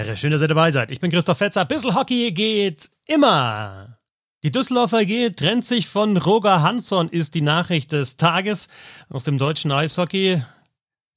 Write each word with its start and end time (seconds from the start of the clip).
Bedehre. 0.00 0.16
Schön, 0.16 0.30
dass 0.30 0.40
ihr 0.40 0.48
dabei 0.48 0.70
seid. 0.70 0.90
Ich 0.90 1.00
bin 1.00 1.10
Christoph 1.10 1.38
Fetzer. 1.38 1.64
Bissl 1.64 1.94
Hockey 1.94 2.32
geht 2.32 2.90
immer. 3.04 3.98
Die 4.42 4.50
Düsseldorfer 4.50 5.04
G 5.04 5.30
trennt 5.30 5.66
sich 5.66 5.88
von 5.88 6.16
Roger 6.16 6.62
Hansson, 6.62 7.10
ist 7.10 7.34
die 7.34 7.42
Nachricht 7.42 7.92
des 7.92 8.16
Tages 8.16 8.70
aus 9.10 9.24
dem 9.24 9.36
deutschen 9.36 9.70
Eishockey. 9.70 10.42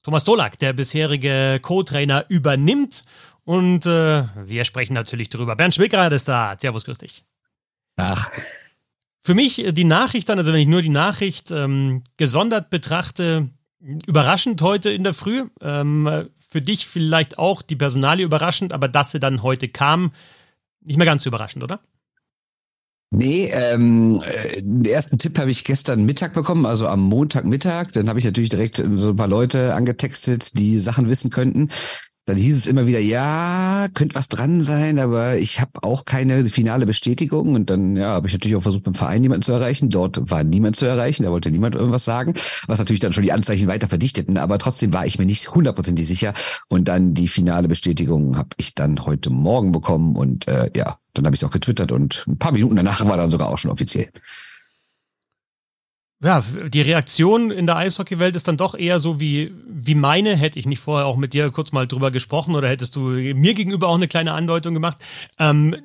Thomas 0.02 0.24
Dolak, 0.24 0.58
der 0.58 0.74
bisherige 0.74 1.60
Co-Trainer, 1.62 2.26
übernimmt. 2.28 3.04
Und 3.44 3.86
äh, 3.86 4.24
wir 4.44 4.64
sprechen 4.66 4.92
natürlich 4.92 5.30
darüber. 5.30 5.56
Bernd 5.56 5.74
Schwickerath 5.74 6.12
ist 6.12 6.28
da. 6.28 6.54
Servus, 6.58 6.84
grüß 6.84 6.98
dich. 6.98 7.24
Ach. 7.96 8.30
Für 9.22 9.34
mich 9.34 9.64
die 9.66 9.84
Nachricht 9.84 10.28
dann, 10.28 10.38
also 10.38 10.52
wenn 10.52 10.60
ich 10.60 10.66
nur 10.66 10.82
die 10.82 10.90
Nachricht 10.90 11.50
ähm, 11.50 12.02
gesondert 12.18 12.68
betrachte, 12.68 13.48
überraschend 13.80 14.60
heute 14.60 14.90
in 14.90 15.04
der 15.04 15.14
Früh. 15.14 15.46
Ähm, 15.62 16.28
für 16.54 16.62
dich 16.62 16.86
vielleicht 16.86 17.36
auch 17.36 17.62
die 17.62 17.74
Personalie 17.74 18.24
überraschend, 18.24 18.72
aber 18.72 18.86
dass 18.86 19.10
sie 19.10 19.18
dann 19.18 19.42
heute 19.42 19.66
kam, 19.66 20.12
nicht 20.84 20.98
mehr 20.98 21.04
ganz 21.04 21.24
so 21.24 21.30
überraschend, 21.30 21.64
oder? 21.64 21.80
Nee, 23.10 23.50
ähm, 23.52 24.22
äh, 24.24 24.62
den 24.62 24.84
ersten 24.84 25.18
Tipp 25.18 25.36
habe 25.36 25.50
ich 25.50 25.64
gestern 25.64 26.04
Mittag 26.04 26.32
bekommen, 26.32 26.64
also 26.64 26.86
am 26.86 27.00
Montagmittag. 27.00 27.90
Dann 27.92 28.08
habe 28.08 28.20
ich 28.20 28.24
natürlich 28.24 28.50
direkt 28.50 28.80
so 28.94 29.10
ein 29.10 29.16
paar 29.16 29.26
Leute 29.26 29.74
angetextet, 29.74 30.56
die 30.56 30.78
Sachen 30.78 31.08
wissen 31.08 31.30
könnten. 31.30 31.70
Dann 32.26 32.36
hieß 32.36 32.56
es 32.56 32.66
immer 32.66 32.86
wieder, 32.86 33.00
ja, 33.00 33.86
könnte 33.92 34.14
was 34.14 34.30
dran 34.30 34.62
sein, 34.62 34.98
aber 34.98 35.36
ich 35.36 35.60
habe 35.60 35.82
auch 35.82 36.06
keine 36.06 36.42
finale 36.44 36.86
Bestätigung. 36.86 37.54
Und 37.54 37.68
dann 37.68 37.96
ja, 37.96 38.12
habe 38.12 38.28
ich 38.28 38.32
natürlich 38.32 38.56
auch 38.56 38.62
versucht, 38.62 38.84
beim 38.84 38.94
Verein 38.94 39.22
jemanden 39.22 39.42
zu 39.42 39.52
erreichen. 39.52 39.90
Dort 39.90 40.30
war 40.30 40.42
niemand 40.42 40.76
zu 40.76 40.86
erreichen, 40.86 41.24
da 41.24 41.30
wollte 41.30 41.50
niemand 41.50 41.74
irgendwas 41.74 42.06
sagen, 42.06 42.32
was 42.66 42.78
natürlich 42.78 43.00
dann 43.00 43.12
schon 43.12 43.24
die 43.24 43.32
Anzeichen 43.32 43.68
weiter 43.68 43.88
verdichteten. 43.88 44.38
Aber 44.38 44.58
trotzdem 44.58 44.94
war 44.94 45.04
ich 45.04 45.18
mir 45.18 45.26
nicht 45.26 45.54
hundertprozentig 45.54 46.06
sicher. 46.06 46.32
Und 46.68 46.88
dann 46.88 47.12
die 47.12 47.28
finale 47.28 47.68
Bestätigung 47.68 48.38
habe 48.38 48.50
ich 48.56 48.74
dann 48.74 49.04
heute 49.04 49.28
Morgen 49.28 49.72
bekommen. 49.72 50.16
Und 50.16 50.48
äh, 50.48 50.70
ja, 50.74 50.98
dann 51.12 51.26
habe 51.26 51.36
ich 51.36 51.42
es 51.42 51.46
auch 51.46 51.52
getwittert 51.52 51.92
und 51.92 52.24
ein 52.26 52.38
paar 52.38 52.52
Minuten 52.52 52.76
danach 52.76 53.06
war 53.06 53.18
dann 53.18 53.30
sogar 53.30 53.50
auch 53.50 53.58
schon 53.58 53.70
offiziell 53.70 54.08
ja, 56.24 56.42
die 56.68 56.80
Reaktion 56.80 57.50
in 57.50 57.66
der 57.66 57.76
Eishockeywelt 57.76 58.34
ist 58.34 58.48
dann 58.48 58.56
doch 58.56 58.74
eher 58.74 58.98
so 58.98 59.20
wie, 59.20 59.52
wie 59.66 59.94
meine. 59.94 60.36
Hätte 60.36 60.58
ich 60.58 60.66
nicht 60.66 60.80
vorher 60.80 61.06
auch 61.06 61.16
mit 61.16 61.34
dir 61.34 61.50
kurz 61.50 61.70
mal 61.70 61.86
drüber 61.86 62.10
gesprochen 62.10 62.54
oder 62.54 62.68
hättest 62.68 62.96
du 62.96 63.00
mir 63.00 63.54
gegenüber 63.54 63.88
auch 63.88 63.96
eine 63.96 64.08
kleine 64.08 64.32
Andeutung 64.32 64.72
gemacht. 64.72 64.96
Ähm, 65.38 65.76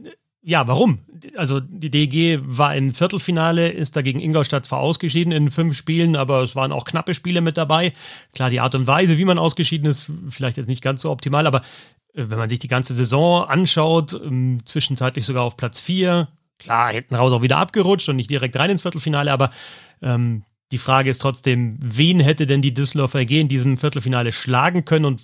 ja, 0.41 0.65
warum? 0.67 0.99
Also 1.35 1.59
die 1.59 1.91
DG 1.91 2.39
war 2.41 2.73
im 2.73 2.93
Viertelfinale, 2.93 3.69
ist 3.69 3.97
dagegen 3.97 4.21
Ingolstadt 4.21 4.65
zwar 4.65 4.79
ausgeschieden 4.79 5.33
in 5.33 5.51
fünf 5.51 5.75
Spielen, 5.75 6.15
aber 6.15 6.41
es 6.41 6.55
waren 6.55 6.71
auch 6.71 6.85
knappe 6.85 7.13
Spiele 7.13 7.41
mit 7.41 7.57
dabei. 7.57 7.91
Klar, 8.33 8.49
die 8.49 8.61
Art 8.61 8.73
und 8.75 8.87
Weise, 8.87 9.17
wie 9.17 9.25
man 9.25 9.37
ausgeschieden 9.37 9.89
ist, 9.89 10.09
vielleicht 10.29 10.55
jetzt 10.55 10.69
nicht 10.69 10.81
ganz 10.81 11.01
so 11.01 11.11
optimal, 11.11 11.45
aber 11.47 11.63
äh, 12.13 12.25
wenn 12.29 12.37
man 12.37 12.49
sich 12.49 12.59
die 12.59 12.69
ganze 12.69 12.93
Saison 12.93 13.43
anschaut, 13.45 14.13
ähm, 14.13 14.59
zwischenzeitlich 14.63 15.25
sogar 15.25 15.43
auf 15.43 15.57
Platz 15.57 15.81
vier, 15.81 16.29
klar, 16.59 16.91
hinten 16.91 17.15
raus 17.15 17.31
auch 17.31 17.41
wieder 17.41 17.57
abgerutscht 17.57 18.09
und 18.09 18.17
nicht 18.17 18.29
direkt 18.29 18.57
rein 18.57 18.69
ins 18.69 18.81
Viertelfinale, 18.81 19.31
aber 19.31 19.51
ähm, 20.01 20.43
die 20.71 20.77
Frage 20.77 21.09
ist 21.09 21.19
trotzdem, 21.19 21.77
wen 21.81 22.19
hätte 22.19 22.45
denn 22.45 22.61
die 22.61 22.73
Düsseldorfer 22.73 23.19
AG 23.19 23.31
in 23.31 23.47
diesem 23.47 23.77
Viertelfinale 23.77 24.31
schlagen 24.31 24.85
können 24.85 25.05
und 25.05 25.21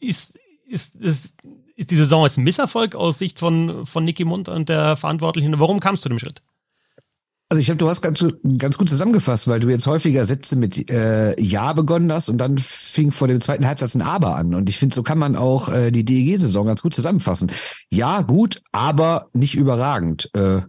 ist, 0.00 0.38
ist, 0.66 0.96
ist, 0.96 1.36
ist 1.76 1.90
die 1.90 1.96
Saison 1.96 2.24
jetzt 2.24 2.36
ein 2.36 2.44
Misserfolg 2.44 2.96
aus 2.96 3.18
Sicht 3.18 3.38
von, 3.38 3.86
von 3.86 4.04
Nicky 4.04 4.24
Mund 4.24 4.48
und 4.48 4.68
der 4.68 4.96
Verantwortlichen? 4.96 5.58
Warum 5.60 5.78
kam 5.78 5.94
es 5.94 6.00
zu 6.00 6.08
dem 6.08 6.18
Schritt? 6.18 6.42
Also 7.52 7.60
ich 7.60 7.66
glaube, 7.66 7.80
du 7.80 7.90
hast 7.90 8.00
ganz, 8.00 8.24
ganz 8.56 8.78
gut 8.78 8.88
zusammengefasst, 8.88 9.46
weil 9.46 9.60
du 9.60 9.68
jetzt 9.68 9.86
häufiger 9.86 10.24
Sätze 10.24 10.56
mit 10.56 10.88
äh, 10.90 11.38
Ja 11.38 11.74
begonnen 11.74 12.10
hast 12.10 12.30
und 12.30 12.38
dann 12.38 12.56
fing 12.56 13.10
vor 13.10 13.28
dem 13.28 13.42
zweiten 13.42 13.66
Halbsatz 13.66 13.94
ein 13.94 14.00
Aber 14.00 14.36
an. 14.36 14.54
Und 14.54 14.70
ich 14.70 14.78
finde, 14.78 14.94
so 14.94 15.02
kann 15.02 15.18
man 15.18 15.36
auch 15.36 15.68
äh, 15.68 15.90
die 15.90 16.02
DEG-Saison 16.02 16.66
ganz 16.66 16.80
gut 16.80 16.94
zusammenfassen. 16.94 17.52
Ja, 17.90 18.22
gut, 18.22 18.62
aber 18.72 19.28
nicht 19.34 19.54
überragend. 19.54 20.30
Äh, 20.32 20.62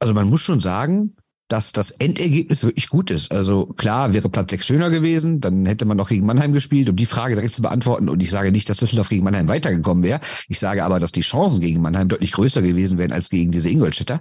also 0.00 0.12
man 0.12 0.28
muss 0.28 0.42
schon 0.42 0.60
sagen, 0.60 1.16
dass 1.48 1.72
das 1.72 1.92
Endergebnis 1.92 2.62
wirklich 2.62 2.90
gut 2.90 3.10
ist. 3.10 3.32
Also 3.32 3.64
klar, 3.64 4.12
wäre 4.12 4.28
Platz 4.28 4.50
6 4.50 4.66
schöner 4.66 4.90
gewesen, 4.90 5.40
dann 5.40 5.64
hätte 5.64 5.86
man 5.86 5.96
noch 5.96 6.10
gegen 6.10 6.26
Mannheim 6.26 6.52
gespielt, 6.52 6.90
um 6.90 6.96
die 6.96 7.06
Frage 7.06 7.36
direkt 7.36 7.54
zu 7.54 7.62
beantworten. 7.62 8.10
Und 8.10 8.22
ich 8.22 8.30
sage 8.30 8.52
nicht, 8.52 8.68
dass 8.68 8.76
Düsseldorf 8.76 9.08
gegen 9.08 9.24
Mannheim 9.24 9.48
weitergekommen 9.48 10.04
wäre. 10.04 10.20
Ich 10.46 10.60
sage 10.60 10.84
aber, 10.84 11.00
dass 11.00 11.10
die 11.10 11.22
Chancen 11.22 11.60
gegen 11.60 11.80
Mannheim 11.80 12.08
deutlich 12.08 12.32
größer 12.32 12.60
gewesen 12.60 12.98
wären 12.98 13.12
als 13.12 13.30
gegen 13.30 13.50
diese 13.50 13.70
Ingolstädter. 13.70 14.20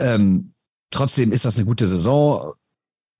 Ähm, 0.00 0.52
trotzdem 0.90 1.32
ist 1.32 1.44
das 1.44 1.56
eine 1.56 1.66
gute 1.66 1.86
Saison. 1.88 2.52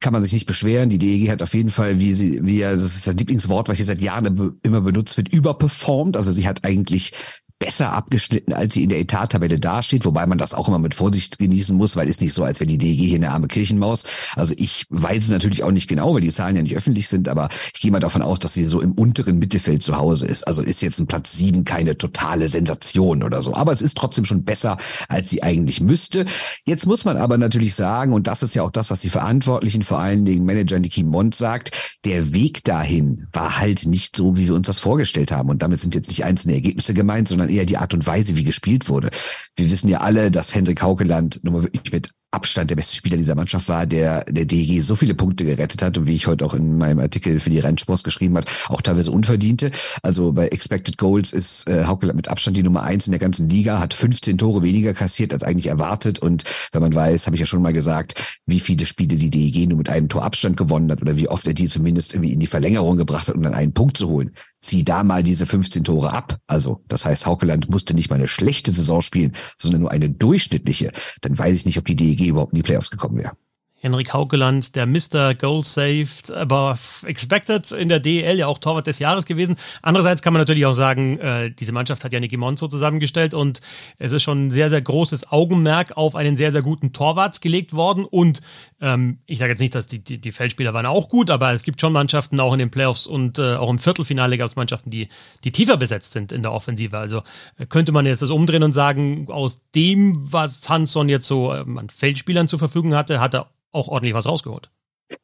Kann 0.00 0.12
man 0.14 0.22
sich 0.22 0.32
nicht 0.32 0.46
beschweren. 0.46 0.88
Die 0.88 0.98
DEG 0.98 1.30
hat 1.30 1.42
auf 1.42 1.52
jeden 1.52 1.68
Fall, 1.68 1.98
wie 1.98 2.14
sie, 2.14 2.44
wie 2.44 2.58
ja, 2.58 2.72
das 2.72 2.96
ist 2.96 3.06
das 3.06 3.14
Lieblingswort, 3.14 3.68
was 3.68 3.76
hier 3.76 3.84
seit 3.84 4.00
Jahren 4.00 4.58
immer 4.62 4.80
benutzt 4.80 5.16
wird, 5.18 5.32
überperformt. 5.32 6.16
Also 6.16 6.32
sie 6.32 6.48
hat 6.48 6.64
eigentlich 6.64 7.12
besser 7.60 7.92
abgeschnitten, 7.92 8.52
als 8.54 8.74
sie 8.74 8.82
in 8.82 8.88
der 8.88 8.98
Etattabelle 8.98 9.60
dasteht, 9.60 10.06
wobei 10.06 10.26
man 10.26 10.38
das 10.38 10.54
auch 10.54 10.66
immer 10.66 10.78
mit 10.78 10.94
Vorsicht 10.94 11.38
genießen 11.38 11.76
muss, 11.76 11.94
weil 11.94 12.08
es 12.08 12.20
nicht 12.20 12.32
so, 12.32 12.42
als 12.42 12.58
wäre 12.58 12.66
die 12.66 12.78
DG 12.78 13.06
hier 13.06 13.16
eine 13.16 13.30
arme 13.30 13.48
Kirchenmaus. 13.48 14.04
Also 14.34 14.54
ich 14.56 14.86
weiß 14.88 15.24
es 15.24 15.30
natürlich 15.30 15.62
auch 15.62 15.70
nicht 15.70 15.86
genau, 15.86 16.14
weil 16.14 16.22
die 16.22 16.32
Zahlen 16.32 16.56
ja 16.56 16.62
nicht 16.62 16.74
öffentlich 16.74 17.08
sind, 17.08 17.28
aber 17.28 17.50
ich 17.74 17.80
gehe 17.80 17.92
mal 17.92 18.00
davon 18.00 18.22
aus, 18.22 18.38
dass 18.38 18.54
sie 18.54 18.64
so 18.64 18.80
im 18.80 18.92
unteren 18.92 19.38
Mittelfeld 19.38 19.82
zu 19.82 19.96
Hause 19.96 20.26
ist. 20.26 20.48
Also 20.48 20.62
ist 20.62 20.80
jetzt 20.80 20.98
ein 20.98 21.06
Platz 21.06 21.32
sieben 21.32 21.64
keine 21.64 21.98
totale 21.98 22.48
Sensation 22.48 23.22
oder 23.22 23.42
so. 23.42 23.54
Aber 23.54 23.72
es 23.72 23.82
ist 23.82 23.96
trotzdem 23.96 24.24
schon 24.24 24.42
besser, 24.42 24.78
als 25.08 25.28
sie 25.28 25.42
eigentlich 25.42 25.82
müsste. 25.82 26.24
Jetzt 26.64 26.86
muss 26.86 27.04
man 27.04 27.18
aber 27.18 27.36
natürlich 27.36 27.74
sagen, 27.74 28.14
und 28.14 28.26
das 28.26 28.42
ist 28.42 28.54
ja 28.54 28.62
auch 28.62 28.70
das, 28.70 28.90
was 28.90 29.02
die 29.02 29.10
Verantwortlichen, 29.10 29.82
vor 29.82 29.98
allen 29.98 30.24
Dingen 30.24 30.46
Manager 30.46 30.78
Niki 30.78 31.02
Mond 31.02 31.34
sagt, 31.34 31.72
der 32.06 32.32
Weg 32.32 32.64
dahin 32.64 33.26
war 33.34 33.58
halt 33.58 33.84
nicht 33.84 34.16
so, 34.16 34.38
wie 34.38 34.46
wir 34.46 34.54
uns 34.54 34.66
das 34.66 34.78
vorgestellt 34.78 35.30
haben. 35.30 35.50
Und 35.50 35.60
damit 35.60 35.80
sind 35.80 35.94
jetzt 35.94 36.08
nicht 36.08 36.24
einzelne 36.24 36.54
Ergebnisse 36.54 36.94
gemeint, 36.94 37.28
sondern 37.28 37.49
eher 37.50 37.66
die 37.66 37.76
Art 37.76 37.94
und 37.94 38.06
Weise, 38.06 38.36
wie 38.36 38.44
gespielt 38.44 38.88
wurde. 38.88 39.10
Wir 39.56 39.70
wissen 39.70 39.88
ja 39.88 40.00
alle, 40.00 40.30
dass 40.30 40.54
Hendrik 40.54 40.82
Haukeland 40.82 41.40
nun 41.42 41.54
mal 41.54 41.62
wirklich 41.64 41.92
mit 41.92 42.10
Abstand 42.32 42.70
der 42.70 42.76
beste 42.76 42.94
Spieler 42.94 43.16
dieser 43.16 43.34
Mannschaft 43.34 43.68
war, 43.68 43.86
der 43.86 44.24
der 44.24 44.44
DG 44.44 44.80
so 44.80 44.94
viele 44.94 45.14
Punkte 45.14 45.44
gerettet 45.44 45.82
hat 45.82 45.98
und 45.98 46.06
wie 46.06 46.14
ich 46.14 46.28
heute 46.28 46.44
auch 46.44 46.54
in 46.54 46.78
meinem 46.78 47.00
Artikel 47.00 47.40
für 47.40 47.50
die 47.50 47.58
Rennsports 47.58 48.04
geschrieben 48.04 48.36
hat, 48.36 48.48
auch 48.68 48.82
teilweise 48.82 49.10
unverdiente. 49.10 49.72
Also 50.02 50.32
bei 50.32 50.46
Expected 50.48 50.96
Goals 50.96 51.32
ist 51.32 51.68
äh, 51.68 51.86
Haukeland 51.86 52.16
mit 52.16 52.28
Abstand 52.28 52.56
die 52.56 52.62
Nummer 52.62 52.84
eins 52.84 53.06
in 53.06 53.10
der 53.10 53.18
ganzen 53.18 53.48
Liga, 53.48 53.80
hat 53.80 53.94
15 53.94 54.38
Tore 54.38 54.62
weniger 54.62 54.94
kassiert 54.94 55.32
als 55.32 55.42
eigentlich 55.42 55.66
erwartet 55.66 56.20
und 56.20 56.44
wenn 56.70 56.82
man 56.82 56.94
weiß, 56.94 57.26
habe 57.26 57.34
ich 57.34 57.40
ja 57.40 57.46
schon 57.46 57.62
mal 57.62 57.72
gesagt, 57.72 58.38
wie 58.46 58.60
viele 58.60 58.86
Spiele 58.86 59.16
die 59.16 59.30
DEG 59.30 59.68
nur 59.68 59.78
mit 59.78 59.88
einem 59.88 60.08
Tor 60.08 60.22
Abstand 60.22 60.56
gewonnen 60.56 60.90
hat 60.92 61.02
oder 61.02 61.16
wie 61.16 61.28
oft 61.28 61.46
er 61.48 61.54
die 61.54 61.68
zumindest 61.68 62.14
irgendwie 62.14 62.32
in 62.32 62.40
die 62.40 62.46
Verlängerung 62.46 62.96
gebracht 62.96 63.26
hat, 63.26 63.34
um 63.34 63.42
dann 63.42 63.54
einen 63.54 63.74
Punkt 63.74 63.96
zu 63.96 64.08
holen. 64.08 64.30
Zieh 64.60 64.84
da 64.84 65.02
mal 65.02 65.22
diese 65.22 65.46
15 65.46 65.84
Tore 65.84 66.12
ab. 66.12 66.38
Also 66.46 66.84
das 66.86 67.06
heißt, 67.06 67.26
Haukeland 67.26 67.70
musste 67.70 67.94
nicht 67.94 68.10
mal 68.10 68.16
eine 68.16 68.28
schlechte 68.28 68.72
Saison 68.72 69.02
spielen, 69.02 69.32
sondern 69.58 69.80
nur 69.80 69.90
eine 69.90 70.10
durchschnittliche. 70.10 70.92
Dann 71.22 71.38
weiß 71.38 71.56
ich 71.56 71.66
nicht, 71.66 71.78
ob 71.78 71.86
die 71.86 71.96
DEG 71.96 72.20
DEG 72.20 72.28
überhaupt 72.28 72.52
in 72.52 72.56
die 72.56 72.62
Playoffs 72.62 72.90
gekommen 72.90 73.18
wäre. 73.18 73.36
Henrik 73.80 74.12
Haukeland, 74.12 74.76
der 74.76 74.86
Mr. 74.86 75.34
Goal 75.34 75.64
Saved, 75.64 76.30
aber 76.30 76.78
expected 77.04 77.72
in 77.72 77.88
der 77.88 77.98
DEL 77.98 78.38
ja 78.38 78.46
auch 78.46 78.58
Torwart 78.58 78.86
des 78.86 78.98
Jahres 78.98 79.24
gewesen. 79.24 79.56
Andererseits 79.80 80.20
kann 80.20 80.34
man 80.34 80.40
natürlich 80.40 80.66
auch 80.66 80.74
sagen, 80.74 81.18
äh, 81.18 81.50
diese 81.50 81.72
Mannschaft 81.72 82.04
hat 82.04 82.12
ja 82.12 82.20
Niki 82.20 82.36
Monzo 82.36 82.68
zusammengestellt 82.68 83.32
und 83.32 83.62
es 83.98 84.12
ist 84.12 84.22
schon 84.22 84.46
ein 84.46 84.50
sehr, 84.50 84.68
sehr 84.68 84.82
großes 84.82 85.32
Augenmerk 85.32 85.96
auf 85.96 86.14
einen 86.14 86.36
sehr, 86.36 86.52
sehr 86.52 86.60
guten 86.60 86.92
Torwart 86.92 87.40
gelegt 87.40 87.72
worden. 87.72 88.04
Und 88.04 88.42
ähm, 88.82 89.20
ich 89.24 89.38
sage 89.38 89.52
jetzt 89.52 89.60
nicht, 89.60 89.74
dass 89.74 89.86
die, 89.86 90.04
die, 90.04 90.20
die, 90.20 90.32
Feldspieler 90.32 90.74
waren 90.74 90.84
auch 90.84 91.08
gut, 91.08 91.30
aber 91.30 91.52
es 91.52 91.62
gibt 91.62 91.80
schon 91.80 91.94
Mannschaften 91.94 92.38
auch 92.38 92.52
in 92.52 92.58
den 92.58 92.70
Playoffs 92.70 93.06
und 93.06 93.38
äh, 93.38 93.54
auch 93.54 93.70
im 93.70 93.78
Viertelfinale 93.78 94.36
gab 94.36 94.48
es 94.48 94.56
Mannschaften, 94.56 94.90
die, 94.90 95.08
die 95.44 95.52
tiefer 95.52 95.78
besetzt 95.78 96.12
sind 96.12 96.32
in 96.32 96.42
der 96.42 96.52
Offensive. 96.52 96.98
Also 96.98 97.22
äh, 97.58 97.64
könnte 97.64 97.92
man 97.92 98.04
jetzt 98.04 98.20
das 98.20 98.30
umdrehen 98.30 98.62
und 98.62 98.74
sagen, 98.74 99.28
aus 99.30 99.62
dem, 99.74 100.32
was 100.32 100.68
Hansson 100.68 101.08
jetzt 101.08 101.26
so 101.26 101.54
äh, 101.54 101.60
an 101.60 101.88
Feldspielern 101.88 102.46
zur 102.46 102.58
Verfügung 102.58 102.94
hatte, 102.94 103.20
hat 103.20 103.34
er 103.34 103.46
auch 103.72 103.88
ordentlich 103.88 104.14
was 104.14 104.26
rausgeholt. 104.26 104.70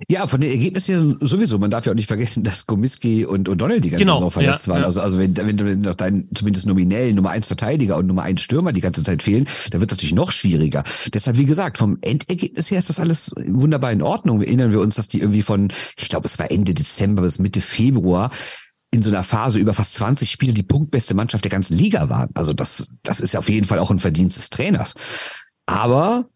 Ja, 0.08 0.26
von 0.26 0.40
den 0.40 0.50
Ergebnissen 0.50 0.94
her 0.94 1.16
sowieso. 1.20 1.58
Man 1.58 1.70
darf 1.70 1.86
ja 1.86 1.92
auch 1.92 1.96
nicht 1.96 2.08
vergessen, 2.08 2.42
dass 2.42 2.66
Komiski 2.66 3.24
und 3.24 3.48
O'Donnell 3.48 3.80
die 3.80 3.90
ganze 3.90 4.04
genau, 4.04 4.16
Saison 4.16 4.30
verletzt 4.30 4.66
ja, 4.66 4.72
waren. 4.72 4.80
Ja. 4.80 4.86
Also, 4.86 5.00
also 5.00 5.18
wenn, 5.18 5.36
wenn, 5.36 5.58
wenn 5.64 5.80
noch 5.82 5.94
dein 5.94 6.28
zumindest 6.34 6.66
nominell 6.66 7.12
Nummer 7.12 7.30
eins 7.30 7.46
Verteidiger 7.46 7.96
und 7.96 8.06
Nummer 8.06 8.22
eins 8.22 8.40
Stürmer 8.40 8.72
die 8.72 8.80
ganze 8.80 9.04
Zeit 9.04 9.22
fehlen, 9.22 9.46
dann 9.70 9.80
wird 9.80 9.92
es 9.92 9.96
natürlich 9.96 10.14
noch 10.14 10.32
schwieriger. 10.32 10.82
Deshalb, 11.14 11.38
wie 11.38 11.44
gesagt, 11.44 11.78
vom 11.78 11.98
Endergebnis 12.00 12.70
her 12.70 12.78
ist 12.78 12.88
das 12.88 12.98
alles 12.98 13.32
wunderbar 13.36 13.92
in 13.92 14.02
Ordnung. 14.02 14.42
Erinnern 14.42 14.72
wir 14.72 14.80
uns, 14.80 14.96
dass 14.96 15.08
die 15.08 15.20
irgendwie 15.20 15.42
von, 15.42 15.72
ich 15.96 16.08
glaube, 16.08 16.26
es 16.26 16.38
war 16.38 16.50
Ende 16.50 16.74
Dezember 16.74 17.22
bis 17.22 17.38
Mitte 17.38 17.60
Februar 17.60 18.30
in 18.90 19.02
so 19.02 19.10
einer 19.10 19.22
Phase 19.22 19.58
über 19.58 19.74
fast 19.74 19.94
20 19.94 20.30
Spiele 20.30 20.52
die 20.52 20.62
punktbeste 20.62 21.14
Mannschaft 21.14 21.44
der 21.44 21.50
ganzen 21.50 21.76
Liga 21.76 22.08
waren. 22.08 22.30
Also 22.34 22.52
das, 22.52 22.90
das 23.02 23.20
ist 23.20 23.36
auf 23.36 23.48
jeden 23.48 23.66
Fall 23.66 23.78
auch 23.78 23.90
ein 23.90 23.98
Verdienst 23.98 24.36
des 24.36 24.50
Trainers. 24.50 24.94
Aber 25.66 26.28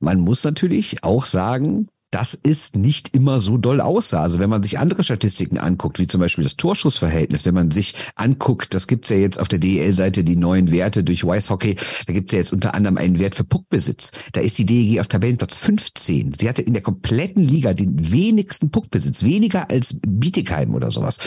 man 0.00 0.20
muss 0.20 0.44
natürlich 0.44 1.04
auch 1.04 1.24
sagen, 1.24 1.88
dass 2.12 2.38
es 2.40 2.74
nicht 2.74 3.16
immer 3.16 3.40
so 3.40 3.56
doll 3.56 3.80
aussah. 3.80 4.22
Also 4.22 4.38
wenn 4.38 4.50
man 4.50 4.62
sich 4.62 4.78
andere 4.78 5.02
Statistiken 5.02 5.58
anguckt, 5.58 5.98
wie 5.98 6.06
zum 6.06 6.20
Beispiel 6.20 6.44
das 6.44 6.56
Torschussverhältnis, 6.56 7.46
wenn 7.46 7.54
man 7.54 7.70
sich 7.70 7.94
anguckt, 8.16 8.74
das 8.74 8.86
gibt's 8.86 9.08
ja 9.08 9.16
jetzt 9.16 9.40
auf 9.40 9.48
der 9.48 9.58
DEL-Seite 9.58 10.22
die 10.22 10.36
neuen 10.36 10.70
Werte 10.70 11.04
durch 11.04 11.24
Wise 11.24 11.48
Hockey, 11.48 11.76
da 12.06 12.12
gibt's 12.12 12.32
ja 12.32 12.38
jetzt 12.38 12.52
unter 12.52 12.74
anderem 12.74 12.98
einen 12.98 13.18
Wert 13.18 13.34
für 13.34 13.44
Puckbesitz. 13.44 14.12
Da 14.32 14.42
ist 14.42 14.58
die 14.58 14.66
DEG 14.66 15.00
auf 15.00 15.06
Tabellenplatz 15.06 15.56
15. 15.56 16.34
Sie 16.38 16.48
hatte 16.48 16.60
in 16.60 16.74
der 16.74 16.82
kompletten 16.82 17.42
Liga 17.42 17.72
den 17.72 18.12
wenigsten 18.12 18.70
Puckbesitz, 18.70 19.22
weniger 19.22 19.70
als 19.70 19.98
Bietigheim 20.06 20.74
oder 20.74 20.90
sowas. 20.90 21.18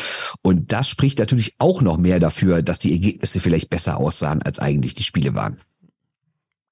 Und 0.43 0.71
das 0.71 0.87
spricht 0.87 1.17
natürlich 1.17 1.55
auch 1.57 1.81
noch 1.81 1.97
mehr 1.97 2.19
dafür, 2.19 2.61
dass 2.61 2.77
die 2.77 2.91
Ergebnisse 2.91 3.39
vielleicht 3.39 3.71
besser 3.71 3.97
aussahen, 3.97 4.43
als 4.43 4.59
eigentlich 4.59 4.93
die 4.93 5.03
Spiele 5.03 5.33
waren 5.33 5.57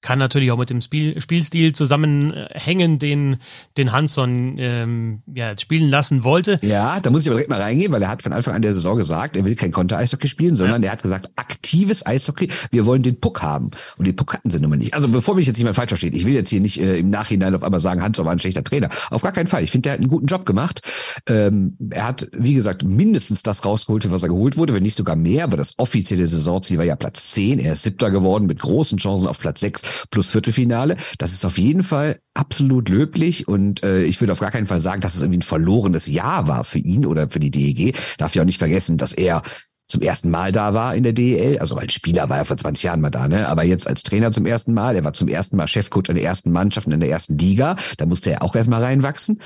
kann 0.04 0.20
natürlich 0.20 0.52
auch 0.52 0.58
mit 0.58 0.70
dem 0.70 0.82
Spiel, 0.82 1.20
Spielstil 1.20 1.74
zusammenhängen, 1.74 3.00
den, 3.00 3.38
den 3.78 3.92
Hansson 3.92 4.58
ähm, 4.60 5.24
ja, 5.34 5.58
spielen 5.58 5.90
lassen 5.90 6.24
wollte. 6.24 6.60
Ja, 6.62 7.00
da 7.00 7.10
muss 7.10 7.22
ich 7.24 7.30
aber 7.30 7.36
direkt 7.36 7.50
mal 7.50 7.62
reingehen, 7.62 7.92
weil 7.92 8.02
er 8.04 8.10
hat 8.10 8.22
von 8.22 8.34
Anfang 8.34 8.54
an 8.54 8.62
der 8.62 8.74
Saison 8.74 8.98
gesagt, 8.98 9.38
er 9.38 9.46
will 9.46 9.56
kein 9.56 9.72
Konter-Eishockey 9.72 10.28
spielen, 10.28 10.56
sondern 10.56 10.84
ja. 10.84 10.90
er 10.90 10.92
hat 10.92 11.02
gesagt, 11.02 11.32
aktives 11.38 12.06
Eishockey, 12.06 12.50
wir 12.70 12.86
wollen 12.86 13.02
den 13.02 13.20
Puck 13.20 13.42
haben. 13.42 13.72
Und 13.98 14.06
den 14.06 14.16
Puck 14.16 14.34
hatten 14.34 14.50
sie 14.50 14.60
nun 14.60 14.70
mal 14.70 14.76
nicht. 14.76 14.94
Also 14.94 15.08
bevor 15.08 15.36
mich 15.36 15.48
jetzt 15.48 15.58
nicht 15.58 15.66
mal 15.66 15.74
falsch 15.74 15.90
versteht, 15.90 16.14
ich 16.14 16.26
will 16.26 16.34
jetzt 16.34 16.50
hier 16.50 16.60
nicht 16.60 16.80
äh, 16.80 16.98
im 16.98 17.10
Nachhinein 17.10 17.56
auf 17.56 17.64
einmal 17.64 17.80
sagen, 17.80 18.04
Hansson 18.04 18.26
war 18.26 18.34
ein 18.34 18.40
schlechter 18.40 18.64
Trainer. 18.64 18.90
Auf 19.10 19.22
gar 19.22 19.32
keinen 19.32 19.48
Fall. 19.48 19.64
Ich 19.64 19.72
finde, 19.72 19.84
der 19.84 19.94
hat 19.94 20.00
einen 20.02 20.10
guten 20.10 20.28
Job 20.28 20.46
gemacht. 20.46 20.82
Ähm, 21.30 21.78
er 21.92 22.08
hat, 22.08 22.28
wie 22.34 22.54
gesagt, 22.54 22.84
mindestens 22.84 23.42
das 23.42 23.64
rausgeholt, 23.64 24.12
was 24.12 24.24
er 24.24 24.30
geholt 24.30 24.58
wurde, 24.58 24.74
wenn 24.74 24.84
nicht 24.84 24.96
sogar 24.96 25.16
mehr, 25.16 25.46
aber 25.46 25.56
das 25.56 25.76
offizielle 25.78 26.28
Saisonziel 26.28 26.78
war 26.78 26.86
ja 26.86 26.98
Platz 26.98 27.32
10. 27.32 27.60
Er 27.60 27.74
ist 27.74 27.84
siebter 27.84 28.12
geworden 28.12 28.48
mit 28.48 28.60
großen 28.60 28.98
Chancen 28.98 29.28
auf 29.28 29.40
Platz 29.40 29.62
6 29.62 29.93
plus 30.12 30.32
Viertelfinale. 30.32 30.98
Das 31.18 31.34
ist 31.34 31.46
auf 31.46 31.58
jeden 31.58 31.84
Fall 31.84 32.20
absolut 32.34 32.90
löblich 32.90 33.48
und 33.48 33.84
äh, 33.84 34.04
ich 34.04 34.20
würde 34.22 34.34
auf 34.34 34.40
gar 34.40 34.52
keinen 34.52 34.68
Fall 34.68 34.82
sagen, 34.82 35.02
dass 35.02 35.16
es 35.16 35.22
irgendwie 35.22 35.40
ein 35.40 35.44
verlorenes 35.44 36.08
Jahr 36.08 36.48
war 36.48 36.64
für 36.64 36.80
ihn 36.80 37.06
oder 37.06 37.30
für 37.30 37.40
die 37.40 37.52
DEG. 37.52 37.96
Darf 38.18 38.36
ja 38.36 38.42
auch 38.42 38.48
nicht 38.48 38.60
vergessen, 38.60 38.98
dass 38.98 39.14
er 39.14 39.42
zum 39.88 40.02
ersten 40.02 40.32
Mal 40.32 40.52
da 40.52 40.74
war 40.74 40.96
in 40.96 41.04
der 41.04 41.14
DEL. 41.14 41.60
Also 41.60 41.76
als 41.76 41.94
Spieler 41.94 42.30
war 42.30 42.38
er 42.38 42.46
vor 42.46 42.58
20 42.58 42.84
Jahren 42.84 43.02
mal 43.02 43.10
da, 43.10 43.28
ne? 43.28 43.48
Aber 43.48 43.64
jetzt 43.64 43.88
als 43.88 44.04
Trainer 44.04 44.32
zum 44.32 44.46
ersten 44.46 44.74
Mal. 44.74 44.96
Er 44.96 45.04
war 45.04 45.14
zum 45.14 45.28
ersten 45.28 45.58
Mal 45.58 45.68
Chefcoach 45.68 46.10
an 46.10 46.16
der 46.16 46.24
ersten 46.24 46.52
Mannschaft 46.52 46.88
in 46.88 47.00
der 47.00 47.10
ersten 47.10 47.38
Liga. 47.38 47.76
Da 47.98 48.06
musste 48.06 48.32
er 48.32 48.44
auch 48.44 48.56
erstmal 48.56 48.82
reinwachsen. 48.82 49.42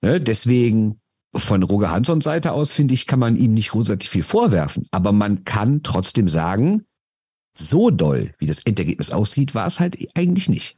Ne? 0.00 0.20
Deswegen 0.20 1.00
von 1.34 1.62
Roger 1.62 1.90
Hanssons 1.90 2.24
Seite 2.24 2.52
aus, 2.52 2.72
finde 2.72 2.94
ich, 2.94 3.06
kann 3.06 3.18
man 3.18 3.36
ihm 3.36 3.54
nicht 3.54 3.70
grundsätzlich 3.70 4.10
viel 4.10 4.22
vorwerfen. 4.22 4.86
Aber 4.90 5.12
man 5.12 5.44
kann 5.44 5.82
trotzdem 5.82 6.28
sagen, 6.28 6.84
so 7.52 7.90
doll, 7.90 8.34
wie 8.38 8.46
das 8.46 8.60
Endergebnis 8.60 9.10
aussieht, 9.10 9.54
war 9.54 9.66
es 9.66 9.80
halt 9.80 9.96
eigentlich 10.14 10.48
nicht. 10.48 10.76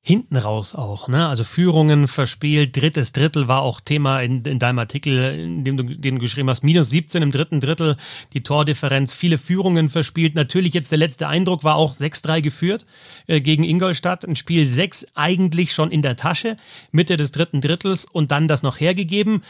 Hinten 0.00 0.36
raus 0.36 0.74
auch, 0.74 1.08
ne? 1.08 1.28
Also 1.28 1.44
Führungen 1.44 2.08
verspielt, 2.08 2.74
drittes 2.76 3.12
Drittel 3.12 3.46
war 3.46 3.60
auch 3.60 3.80
Thema 3.80 4.22
in, 4.22 4.42
in 4.44 4.58
deinem 4.58 4.78
Artikel, 4.78 5.34
in 5.34 5.64
dem 5.64 5.76
du, 5.76 5.82
den 5.82 6.14
du 6.14 6.20
geschrieben 6.20 6.48
hast. 6.48 6.62
Minus 6.62 6.88
17 6.88 7.20
im 7.20 7.30
dritten 7.30 7.60
Drittel, 7.60 7.96
die 8.32 8.42
Tordifferenz, 8.42 9.12
viele 9.12 9.36
Führungen 9.36 9.90
verspielt. 9.90 10.34
Natürlich 10.34 10.72
jetzt 10.72 10.92
der 10.92 10.98
letzte 10.98 11.28
Eindruck 11.28 11.62
war 11.64 11.74
auch 11.76 11.94
6-3 11.94 12.40
geführt 12.40 12.86
äh, 13.26 13.42
gegen 13.42 13.64
Ingolstadt. 13.64 14.26
Ein 14.26 14.36
Spiel 14.36 14.66
6 14.66 15.08
eigentlich 15.14 15.74
schon 15.74 15.90
in 15.90 16.00
der 16.00 16.16
Tasche, 16.16 16.56
Mitte 16.90 17.18
des 17.18 17.32
dritten 17.32 17.60
Drittels 17.60 18.06
und 18.06 18.30
dann 18.30 18.48
das 18.48 18.62
noch 18.62 18.80
hergegeben. 18.80 19.42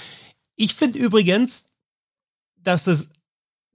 Ich 0.56 0.74
finde 0.74 0.98
übrigens, 0.98 1.66
dass 2.56 2.84
das 2.84 3.10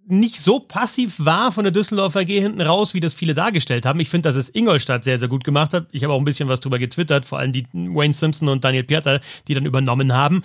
nicht 0.07 0.39
so 0.39 0.59
passiv 0.59 1.15
war 1.19 1.51
von 1.51 1.63
der 1.63 1.71
Düsseldorfer 1.71 2.21
AG 2.21 2.27
hinten 2.27 2.61
raus, 2.61 2.93
wie 2.93 2.99
das 2.99 3.13
viele 3.13 3.33
dargestellt 3.33 3.85
haben. 3.85 3.99
Ich 3.99 4.09
finde, 4.09 4.27
dass 4.27 4.35
es 4.35 4.53
Ingolstadt 4.53 5.03
sehr, 5.03 5.19
sehr 5.19 5.27
gut 5.27 5.43
gemacht 5.43 5.73
hat. 5.73 5.87
Ich 5.91 6.03
habe 6.03 6.13
auch 6.13 6.19
ein 6.19 6.25
bisschen 6.25 6.49
was 6.49 6.59
drüber 6.59 6.79
getwittert, 6.79 7.25
vor 7.25 7.39
allem 7.39 7.51
die 7.51 7.65
Wayne 7.73 8.13
Simpson 8.13 8.49
und 8.49 8.63
Daniel 8.63 8.83
Pieter, 8.83 9.21
die 9.47 9.53
dann 9.53 9.65
übernommen 9.65 10.13
haben. 10.13 10.43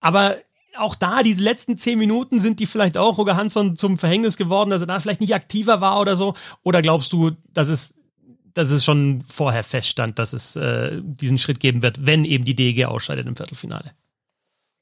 Aber 0.00 0.36
auch 0.76 0.94
da, 0.94 1.22
diese 1.22 1.42
letzten 1.42 1.78
zehn 1.78 1.98
Minuten, 1.98 2.40
sind 2.40 2.60
die 2.60 2.66
vielleicht 2.66 2.96
auch 2.96 3.16
Roger 3.18 3.36
Hansson 3.36 3.76
zum 3.76 3.96
Verhängnis 3.96 4.36
geworden, 4.36 4.70
dass 4.70 4.80
er 4.80 4.86
da 4.86 4.98
vielleicht 5.00 5.20
nicht 5.20 5.34
aktiver 5.34 5.80
war 5.80 6.00
oder 6.00 6.16
so? 6.16 6.34
Oder 6.62 6.82
glaubst 6.82 7.12
du, 7.12 7.30
dass 7.52 7.68
es, 7.68 7.94
dass 8.52 8.70
es 8.70 8.84
schon 8.84 9.24
vorher 9.28 9.64
feststand, 9.64 10.18
dass 10.18 10.32
es 10.32 10.56
äh, 10.56 11.00
diesen 11.02 11.38
Schritt 11.38 11.60
geben 11.60 11.82
wird, 11.82 12.06
wenn 12.06 12.24
eben 12.24 12.44
die 12.44 12.54
DEG 12.54 12.86
ausscheidet 12.86 13.26
im 13.26 13.36
Viertelfinale? 13.36 13.92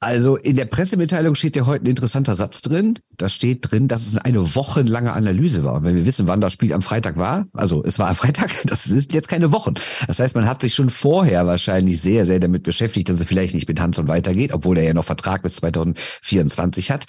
Also 0.02 0.36
in 0.36 0.56
der 0.56 0.64
Pressemitteilung 0.64 1.36
steht 1.36 1.54
ja 1.54 1.64
heute 1.64 1.84
ein 1.84 1.90
interessanter 1.90 2.34
Satz 2.34 2.60
drin. 2.60 2.98
Da 3.16 3.28
steht 3.28 3.70
drin, 3.70 3.86
dass 3.86 4.04
es 4.04 4.16
eine 4.16 4.56
wochenlange 4.56 5.12
Analyse 5.12 5.62
war. 5.62 5.74
Und 5.74 5.84
wenn 5.84 5.94
wir 5.94 6.04
wissen, 6.04 6.26
wann 6.26 6.40
das 6.40 6.52
Spiel 6.52 6.72
am 6.72 6.82
Freitag 6.82 7.16
war, 7.18 7.46
also 7.52 7.84
es 7.84 8.00
war 8.00 8.08
am 8.08 8.16
Freitag, 8.16 8.50
das 8.64 8.88
ist 8.88 9.14
jetzt 9.14 9.28
keine 9.28 9.52
Wochen. 9.52 9.74
Das 10.08 10.18
heißt, 10.18 10.34
man 10.34 10.48
hat 10.48 10.60
sich 10.60 10.74
schon 10.74 10.90
vorher 10.90 11.46
wahrscheinlich 11.46 12.00
sehr, 12.00 12.26
sehr 12.26 12.40
damit 12.40 12.64
beschäftigt, 12.64 13.10
dass 13.10 13.20
es 13.20 13.26
vielleicht 13.26 13.54
nicht 13.54 13.68
mit 13.68 13.80
Hanson 13.80 14.08
weitergeht, 14.08 14.52
obwohl 14.52 14.76
er 14.76 14.84
ja 14.84 14.92
noch 14.92 15.04
Vertrag 15.04 15.42
bis 15.42 15.54
2024 15.56 16.90
hat. 16.90 17.06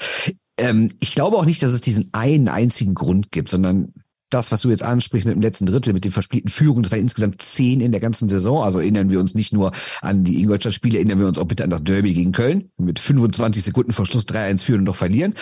Ähm, 0.58 0.90
ich 1.00 1.16
glaube 1.16 1.38
auch 1.38 1.46
nicht, 1.46 1.64
dass 1.64 1.72
es 1.74 1.82
diesen 1.82 2.10
einen 2.14 2.48
einzigen 2.48 2.94
Grund 2.94 3.32
gibt, 3.32 3.50
sondern 3.50 3.92
das, 4.34 4.52
was 4.52 4.62
du 4.62 4.70
jetzt 4.70 4.84
ansprichst 4.84 5.26
mit 5.26 5.36
dem 5.36 5.42
letzten 5.42 5.66
Drittel, 5.66 5.94
mit 5.94 6.06
den 6.06 6.12
verspielten 6.12 6.50
Führungen, 6.50 6.84
das 6.84 6.92
waren 6.92 7.00
insgesamt 7.00 7.42
zehn 7.42 7.82
in 7.82 7.92
der 7.92 8.02
ganzen 8.02 8.30
Saison. 8.30 8.64
Also 8.64 8.80
erinnern 8.80 9.10
wir 9.10 9.20
uns 9.20 9.36
nicht 9.36 9.54
nur 9.54 9.72
an 10.02 10.24
die 10.24 10.42
Ingolstadt-Spiele, 10.42 10.98
erinnern 10.98 11.20
wir 11.20 11.28
uns 11.28 11.38
auch 11.38 11.46
bitte 11.46 11.64
an 11.64 11.70
das 11.70 11.84
Derby 11.84 12.14
gegen 12.14 12.32
Köln 12.32 12.70
mit 12.78 13.00
25 13.00 13.64
Sekunden 13.64 13.94
vor 13.94 14.06
Schluss 14.06 14.28
3-1 14.28 14.64
führen 14.64 14.80
und 14.80 14.86
noch 14.86 14.96
verlieren. 14.96 15.34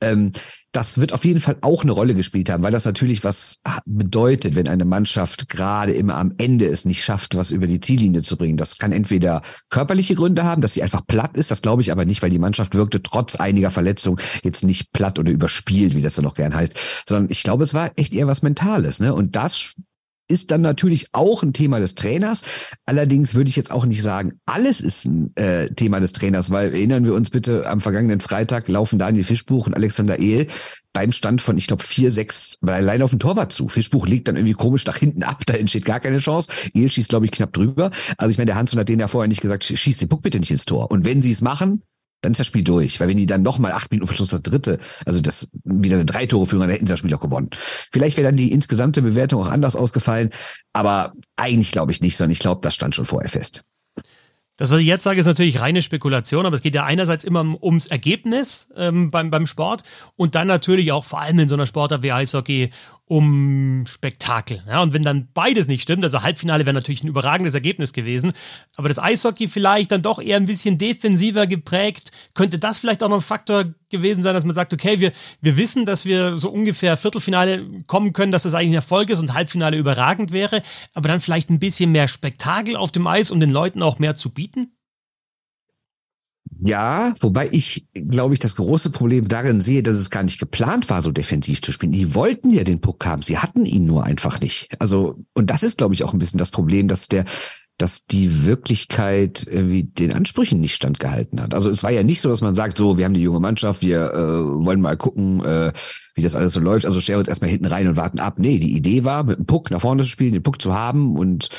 Ähm, 0.00 0.32
das 0.76 1.00
wird 1.00 1.14
auf 1.14 1.24
jeden 1.24 1.40
Fall 1.40 1.56
auch 1.62 1.84
eine 1.84 1.92
Rolle 1.92 2.14
gespielt 2.14 2.50
haben, 2.50 2.62
weil 2.62 2.70
das 2.70 2.84
natürlich 2.84 3.24
was 3.24 3.60
bedeutet, 3.86 4.56
wenn 4.56 4.68
eine 4.68 4.84
Mannschaft 4.84 5.48
gerade 5.48 5.94
immer 5.94 6.16
am 6.16 6.34
Ende 6.36 6.66
es 6.66 6.84
nicht 6.84 7.02
schafft, 7.02 7.34
was 7.34 7.50
über 7.50 7.66
die 7.66 7.80
Ziellinie 7.80 8.20
zu 8.20 8.36
bringen. 8.36 8.58
Das 8.58 8.76
kann 8.76 8.92
entweder 8.92 9.40
körperliche 9.70 10.14
Gründe 10.14 10.44
haben, 10.44 10.60
dass 10.60 10.74
sie 10.74 10.82
einfach 10.82 11.06
platt 11.06 11.38
ist, 11.38 11.50
das 11.50 11.62
glaube 11.62 11.80
ich 11.80 11.92
aber 11.92 12.04
nicht, 12.04 12.20
weil 12.22 12.28
die 12.28 12.38
Mannschaft 12.38 12.74
wirkte 12.74 13.02
trotz 13.02 13.36
einiger 13.36 13.70
Verletzungen 13.70 14.20
jetzt 14.42 14.64
nicht 14.64 14.92
platt 14.92 15.18
oder 15.18 15.32
überspielt, 15.32 15.96
wie 15.96 16.02
das 16.02 16.16
dann 16.16 16.26
noch 16.26 16.34
gern 16.34 16.54
heißt, 16.54 17.04
sondern 17.08 17.32
ich 17.32 17.42
glaube, 17.42 17.64
es 17.64 17.72
war 17.72 17.92
echt 17.96 18.12
eher 18.12 18.26
was 18.26 18.42
Mentales, 18.42 19.00
ne? 19.00 19.14
Und 19.14 19.34
das 19.34 19.76
ist 20.28 20.50
dann 20.50 20.60
natürlich 20.60 21.08
auch 21.12 21.42
ein 21.42 21.52
Thema 21.52 21.80
des 21.80 21.94
Trainers. 21.94 22.42
Allerdings 22.84 23.34
würde 23.34 23.50
ich 23.50 23.56
jetzt 23.56 23.70
auch 23.70 23.84
nicht 23.84 24.02
sagen, 24.02 24.40
alles 24.46 24.80
ist 24.80 25.04
ein 25.04 25.34
äh, 25.36 25.68
Thema 25.68 26.00
des 26.00 26.12
Trainers, 26.12 26.50
weil 26.50 26.72
erinnern 26.72 27.04
wir 27.04 27.14
uns 27.14 27.30
bitte, 27.30 27.68
am 27.68 27.80
vergangenen 27.80 28.20
Freitag 28.20 28.68
laufen 28.68 28.98
Daniel 28.98 29.24
Fischbuch 29.24 29.66
und 29.66 29.74
Alexander 29.74 30.18
Ehl 30.18 30.46
beim 30.92 31.12
Stand 31.12 31.42
von, 31.42 31.58
ich 31.58 31.66
glaube, 31.66 31.82
vier, 31.82 32.10
sechs, 32.10 32.56
allein 32.62 33.02
auf 33.02 33.10
den 33.10 33.18
Torwart 33.18 33.52
zu. 33.52 33.68
Fischbuch 33.68 34.06
legt 34.06 34.28
dann 34.28 34.36
irgendwie 34.36 34.54
komisch 34.54 34.86
nach 34.86 34.96
hinten 34.96 35.22
ab, 35.22 35.42
da 35.46 35.54
entsteht 35.54 35.84
gar 35.84 36.00
keine 36.00 36.18
Chance. 36.18 36.50
Ehl 36.74 36.90
schießt, 36.90 37.10
glaube 37.10 37.26
ich, 37.26 37.32
knapp 37.32 37.52
drüber. 37.52 37.90
Also 38.16 38.30
ich 38.30 38.38
meine, 38.38 38.46
der 38.46 38.56
Hansen 38.56 38.78
hat 38.78 38.88
denen 38.88 39.00
ja 39.00 39.08
vorher 39.08 39.28
nicht 39.28 39.42
gesagt, 39.42 39.64
schieß 39.64 39.98
den 39.98 40.08
Puck 40.08 40.22
bitte 40.22 40.40
nicht 40.40 40.50
ins 40.50 40.64
Tor. 40.64 40.90
Und 40.90 41.04
wenn 41.04 41.20
sie 41.20 41.32
es 41.32 41.42
machen, 41.42 41.82
dann 42.22 42.32
ist 42.32 42.38
das 42.38 42.46
Spiel 42.46 42.64
durch. 42.64 43.00
Weil 43.00 43.08
wenn 43.08 43.16
die 43.16 43.26
dann 43.26 43.42
nochmal 43.42 43.72
acht 43.72 43.90
Minuten 43.90 44.08
Verschluss 44.08 44.30
das 44.30 44.42
dritte, 44.42 44.78
also 45.04 45.20
das 45.20 45.48
wieder 45.64 45.96
eine 45.96 46.04
drei 46.04 46.26
Tore 46.26 46.46
führen, 46.46 46.60
dann 46.60 46.70
hätten 46.70 46.86
sie 46.86 46.92
das 46.92 47.00
Spiel 47.00 47.14
auch 47.14 47.20
gewonnen. 47.20 47.50
Vielleicht 47.92 48.16
wäre 48.16 48.26
dann 48.26 48.36
die 48.36 48.52
insgesamte 48.52 49.02
Bewertung 49.02 49.42
auch 49.42 49.50
anders 49.50 49.76
ausgefallen, 49.76 50.30
aber 50.72 51.12
eigentlich 51.36 51.72
glaube 51.72 51.92
ich 51.92 52.00
nicht, 52.00 52.16
sondern 52.16 52.32
ich 52.32 52.38
glaube, 52.38 52.60
das 52.62 52.74
stand 52.74 52.94
schon 52.94 53.04
vorher 53.04 53.28
fest. 53.28 53.64
Das, 54.58 54.70
was 54.70 54.80
ich 54.80 54.86
jetzt 54.86 55.04
sage, 55.04 55.20
ist 55.20 55.26
natürlich 55.26 55.60
reine 55.60 55.82
Spekulation, 55.82 56.46
aber 56.46 56.56
es 56.56 56.62
geht 56.62 56.74
ja 56.74 56.84
einerseits 56.84 57.24
immer 57.24 57.62
ums 57.62 57.86
Ergebnis 57.86 58.68
ähm, 58.74 59.10
beim, 59.10 59.30
beim 59.30 59.46
Sport 59.46 59.82
und 60.16 60.34
dann 60.34 60.48
natürlich 60.48 60.92
auch 60.92 61.04
vor 61.04 61.20
allem 61.20 61.38
in 61.40 61.48
so 61.48 61.54
einer 61.54 61.66
Sportart 61.66 62.02
wie 62.02 62.12
Eishockey 62.12 62.70
um 63.08 63.84
Spektakel. 63.86 64.64
Ja, 64.66 64.82
und 64.82 64.92
wenn 64.92 65.02
dann 65.02 65.28
beides 65.32 65.68
nicht 65.68 65.82
stimmt, 65.82 66.02
also 66.02 66.22
Halbfinale 66.22 66.66
wäre 66.66 66.74
natürlich 66.74 67.04
ein 67.04 67.08
überragendes 67.08 67.54
Ergebnis 67.54 67.92
gewesen, 67.92 68.32
aber 68.74 68.88
das 68.88 68.98
Eishockey 68.98 69.46
vielleicht 69.46 69.92
dann 69.92 70.02
doch 70.02 70.20
eher 70.20 70.36
ein 70.36 70.46
bisschen 70.46 70.76
defensiver 70.76 71.46
geprägt, 71.46 72.10
könnte 72.34 72.58
das 72.58 72.78
vielleicht 72.78 73.04
auch 73.04 73.08
noch 73.08 73.18
ein 73.18 73.22
Faktor 73.22 73.74
gewesen 73.90 74.24
sein, 74.24 74.34
dass 74.34 74.44
man 74.44 74.56
sagt, 74.56 74.74
okay, 74.74 74.98
wir, 74.98 75.12
wir 75.40 75.56
wissen, 75.56 75.86
dass 75.86 76.04
wir 76.04 76.38
so 76.38 76.50
ungefähr 76.50 76.96
Viertelfinale 76.96 77.64
kommen 77.86 78.12
können, 78.12 78.32
dass 78.32 78.42
das 78.42 78.54
eigentlich 78.54 78.70
ein 78.70 78.74
Erfolg 78.74 79.08
ist 79.08 79.20
und 79.20 79.34
Halbfinale 79.34 79.76
überragend 79.76 80.32
wäre, 80.32 80.62
aber 80.92 81.08
dann 81.08 81.20
vielleicht 81.20 81.48
ein 81.48 81.60
bisschen 81.60 81.92
mehr 81.92 82.08
Spektakel 82.08 82.74
auf 82.74 82.90
dem 82.90 83.06
Eis, 83.06 83.30
um 83.30 83.38
den 83.38 83.50
Leuten 83.50 83.82
auch 83.82 84.00
mehr 84.00 84.16
zu 84.16 84.30
bieten? 84.30 84.75
Ja, 86.64 87.14
wobei 87.20 87.48
ich, 87.52 87.86
glaube 87.92 88.34
ich, 88.34 88.40
das 88.40 88.56
große 88.56 88.90
Problem 88.90 89.28
darin 89.28 89.60
sehe, 89.60 89.82
dass 89.82 89.96
es 89.96 90.10
gar 90.10 90.22
nicht 90.22 90.38
geplant 90.38 90.88
war, 90.88 91.02
so 91.02 91.12
defensiv 91.12 91.60
zu 91.60 91.70
spielen. 91.72 91.92
Die 91.92 92.14
wollten 92.14 92.50
ja 92.50 92.64
den 92.64 92.80
Puck 92.80 93.04
haben, 93.04 93.22
sie 93.22 93.38
hatten 93.38 93.66
ihn 93.66 93.84
nur 93.84 94.04
einfach 94.04 94.40
nicht. 94.40 94.68
Also, 94.78 95.18
und 95.34 95.50
das 95.50 95.62
ist, 95.62 95.78
glaube 95.78 95.94
ich, 95.94 96.02
auch 96.02 96.12
ein 96.12 96.18
bisschen 96.18 96.38
das 96.38 96.50
Problem, 96.50 96.88
dass 96.88 97.08
der, 97.08 97.24
dass 97.78 98.06
die 98.06 98.44
Wirklichkeit 98.44 99.46
irgendwie 99.50 99.84
den 99.84 100.14
Ansprüchen 100.14 100.60
nicht 100.60 100.74
standgehalten 100.74 101.42
hat. 101.42 101.52
Also 101.52 101.68
es 101.68 101.82
war 101.82 101.90
ja 101.90 102.02
nicht 102.02 102.22
so, 102.22 102.30
dass 102.30 102.40
man 102.40 102.54
sagt, 102.54 102.78
so, 102.78 102.96
wir 102.96 103.04
haben 103.04 103.14
die 103.14 103.20
junge 103.20 103.40
Mannschaft, 103.40 103.82
wir 103.82 104.14
äh, 104.14 104.64
wollen 104.64 104.80
mal 104.80 104.96
gucken, 104.96 105.44
äh, 105.44 105.72
wie 106.14 106.22
das 106.22 106.34
alles 106.34 106.54
so 106.54 106.60
läuft. 106.60 106.86
Also 106.86 107.00
stellen 107.00 107.16
wir 107.16 107.20
uns 107.20 107.28
erstmal 107.28 107.50
hinten 107.50 107.66
rein 107.66 107.86
und 107.86 107.96
warten 107.96 108.18
ab. 108.18 108.38
Nee, 108.38 108.58
die 108.58 108.74
Idee 108.74 109.04
war, 109.04 109.24
mit 109.24 109.38
dem 109.38 109.46
Puck 109.46 109.70
nach 109.70 109.82
vorne 109.82 110.04
zu 110.04 110.08
spielen, 110.08 110.32
den 110.32 110.42
Puck 110.42 110.62
zu 110.62 110.74
haben 110.74 111.16
und 111.16 111.50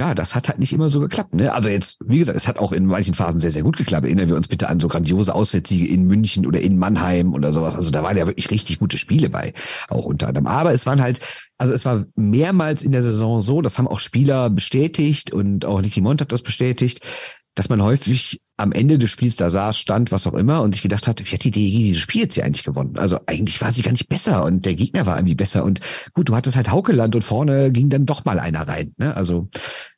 ja, 0.00 0.14
das 0.14 0.34
hat 0.34 0.48
halt 0.48 0.58
nicht 0.58 0.72
immer 0.72 0.88
so 0.88 0.98
geklappt. 0.98 1.34
Ne? 1.34 1.52
Also 1.52 1.68
jetzt, 1.68 1.98
wie 2.02 2.20
gesagt, 2.20 2.34
es 2.34 2.48
hat 2.48 2.58
auch 2.58 2.72
in 2.72 2.86
manchen 2.86 3.12
Phasen 3.12 3.38
sehr, 3.38 3.50
sehr 3.50 3.62
gut 3.62 3.76
geklappt. 3.76 4.06
Erinnern 4.06 4.30
wir 4.30 4.36
uns 4.36 4.48
bitte 4.48 4.70
an 4.70 4.80
so 4.80 4.88
grandiose 4.88 5.34
Auswärtssiege 5.34 5.92
in 5.92 6.06
München 6.06 6.46
oder 6.46 6.58
in 6.58 6.78
Mannheim 6.78 7.34
oder 7.34 7.52
sowas. 7.52 7.76
Also 7.76 7.90
da 7.90 8.02
waren 8.02 8.16
ja 8.16 8.26
wirklich 8.26 8.50
richtig 8.50 8.78
gute 8.78 8.96
Spiele 8.96 9.28
bei, 9.28 9.52
auch 9.90 10.06
unter 10.06 10.28
anderem. 10.28 10.46
Aber 10.46 10.72
es 10.72 10.86
waren 10.86 11.02
halt, 11.02 11.20
also 11.58 11.74
es 11.74 11.84
war 11.84 12.06
mehrmals 12.16 12.82
in 12.82 12.92
der 12.92 13.02
Saison 13.02 13.42
so, 13.42 13.60
das 13.60 13.76
haben 13.76 13.88
auch 13.88 14.00
Spieler 14.00 14.48
bestätigt 14.48 15.34
und 15.34 15.66
auch 15.66 15.82
Nicky 15.82 16.00
Mont 16.00 16.22
hat 16.22 16.32
das 16.32 16.40
bestätigt, 16.40 17.06
dass 17.54 17.68
man 17.68 17.82
häufig 17.82 18.40
am 18.60 18.72
Ende 18.72 18.98
des 18.98 19.10
Spiels 19.10 19.36
da 19.36 19.50
saß, 19.50 19.78
stand, 19.78 20.12
was 20.12 20.26
auch 20.26 20.34
immer 20.34 20.62
und 20.62 20.72
sich 20.72 20.82
gedacht 20.82 21.06
hat, 21.06 21.20
wie 21.20 21.34
hat 21.34 21.44
die 21.44 21.50
DEG 21.50 21.72
dieses 21.72 22.02
Spiel 22.02 22.22
jetzt 22.22 22.34
hier 22.34 22.44
eigentlich 22.44 22.64
gewonnen? 22.64 22.96
Also 22.96 23.18
eigentlich 23.26 23.60
war 23.60 23.72
sie 23.72 23.82
gar 23.82 23.92
nicht 23.92 24.08
besser 24.08 24.44
und 24.44 24.64
der 24.64 24.74
Gegner 24.74 25.06
war 25.06 25.16
irgendwie 25.16 25.34
besser 25.34 25.64
und 25.64 25.80
gut, 26.12 26.28
du 26.28 26.36
hattest 26.36 26.56
halt 26.56 26.70
Haukeland 26.70 27.14
und 27.14 27.22
vorne 27.22 27.72
ging 27.72 27.88
dann 27.88 28.06
doch 28.06 28.24
mal 28.24 28.38
einer 28.38 28.68
rein. 28.68 28.94
Ne? 28.98 29.16
Also 29.16 29.48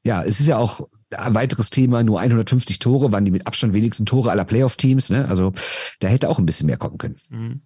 ja, 0.04 0.23
es 0.23 0.40
ist 0.40 0.47
ja 0.47 0.59
auch 0.59 0.88
ein 1.11 1.35
weiteres 1.35 1.71
Thema, 1.71 2.02
nur 2.02 2.21
150 2.21 2.78
Tore, 2.78 3.12
waren 3.12 3.25
die 3.25 3.31
mit 3.31 3.47
Abstand 3.47 3.75
wenigsten 3.75 4.07
Tore 4.07 4.31
aller 4.31 4.45
Playoff-Teams. 4.45 5.11
Ne? 5.11 5.26
Also 5.28 5.52
da 6.00 6.09
hätte 6.09 6.28
auch 6.28 6.38
ein 6.38 6.47
bisschen 6.47 6.66
mehr 6.66 6.78
kommen 6.78 6.99
können. 6.99 7.16
Mhm. 7.28 7.62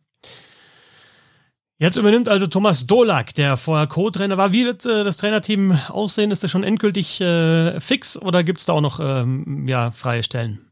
Jetzt 1.79 1.99
übernimmt 1.99 2.29
also 2.29 2.47
Thomas 2.47 2.87
Dolak, 2.87 3.35
der 3.35 3.59
vorher 3.59 3.87
Co-Trainer 3.87 4.39
war. 4.39 4.51
Wie 4.51 4.65
wird 4.65 4.87
äh, 4.87 5.05
das 5.05 5.19
Trainerteam 5.19 5.79
aussehen? 5.89 6.31
Ist 6.31 6.43
das 6.43 6.51
schon 6.51 6.65
endgültig 6.65 7.21
äh, 7.21 7.79
fix 7.81 8.17
oder 8.17 8.43
gibt 8.45 8.61
es 8.61 8.65
da 8.65 8.73
auch 8.73 8.81
noch 8.81 8.99
ähm, 8.99 9.69
ja, 9.69 9.91
freie 9.91 10.23
Stellen? 10.23 10.66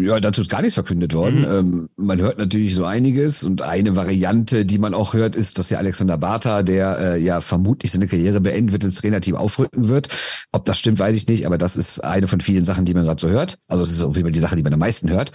Ja, 0.00 0.20
dazu 0.20 0.42
ist 0.42 0.50
gar 0.50 0.60
nichts 0.60 0.74
verkündet 0.74 1.12
worden. 1.12 1.40
Mhm. 1.40 1.46
Ähm, 1.46 1.88
man 1.96 2.20
hört 2.20 2.38
natürlich 2.38 2.74
so 2.74 2.84
einiges 2.84 3.42
und 3.42 3.62
eine 3.62 3.96
Variante, 3.96 4.64
die 4.64 4.78
man 4.78 4.94
auch 4.94 5.12
hört, 5.12 5.34
ist, 5.34 5.58
dass 5.58 5.70
ja 5.70 5.78
Alexander 5.78 6.16
Bartha, 6.16 6.62
der 6.62 6.98
äh, 6.98 7.20
ja 7.20 7.40
vermutlich 7.40 7.90
seine 7.90 8.06
Karriere 8.06 8.40
beenden 8.40 8.70
wird, 8.70 8.84
ins 8.84 8.96
Trainerteam 8.96 9.34
aufrücken 9.34 9.88
wird. 9.88 10.08
Ob 10.52 10.64
das 10.66 10.78
stimmt, 10.78 11.00
weiß 11.00 11.16
ich 11.16 11.26
nicht, 11.26 11.46
aber 11.46 11.58
das 11.58 11.76
ist 11.76 12.00
eine 12.04 12.28
von 12.28 12.40
vielen 12.40 12.64
Sachen, 12.64 12.84
die 12.84 12.94
man 12.94 13.04
gerade 13.04 13.20
so 13.20 13.28
hört. 13.28 13.58
Also 13.66 13.82
es 13.82 13.90
ist 13.90 14.02
auf 14.02 14.14
jeden 14.14 14.26
Fall 14.26 14.32
die 14.32 14.38
Sache, 14.38 14.54
die 14.54 14.62
man 14.62 14.72
am 14.72 14.78
meisten 14.78 15.10
hört. 15.10 15.32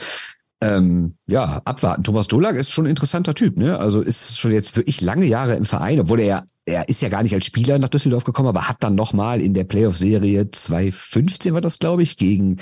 Ähm, 0.62 1.16
ja, 1.28 1.62
abwarten. 1.66 2.04
Thomas 2.04 2.28
Dolak 2.28 2.56
ist 2.56 2.72
schon 2.72 2.86
ein 2.86 2.92
interessanter 2.92 3.36
Typ, 3.36 3.58
ne? 3.58 3.78
Also 3.80 4.00
ist 4.00 4.40
schon 4.40 4.54
jetzt 4.54 4.78
wirklich 4.78 5.02
lange 5.02 5.26
Jahre 5.26 5.56
im 5.56 5.66
Verein, 5.66 6.00
obwohl 6.00 6.22
er 6.22 6.26
ja 6.26 6.44
er 6.66 6.88
ist 6.88 7.02
ja 7.02 7.10
gar 7.10 7.24
nicht 7.24 7.34
als 7.34 7.46
Spieler 7.46 7.78
nach 7.78 7.90
Düsseldorf 7.90 8.24
gekommen, 8.24 8.48
aber 8.48 8.70
hat 8.70 8.84
dann 8.84 8.96
nochmal 8.96 9.42
in 9.42 9.54
der 9.54 9.66
Playoff-Serie 9.66 10.50
2015 10.50 11.54
war 11.54 11.60
das, 11.60 11.78
glaube 11.80 12.04
ich, 12.04 12.16
gegen, 12.16 12.58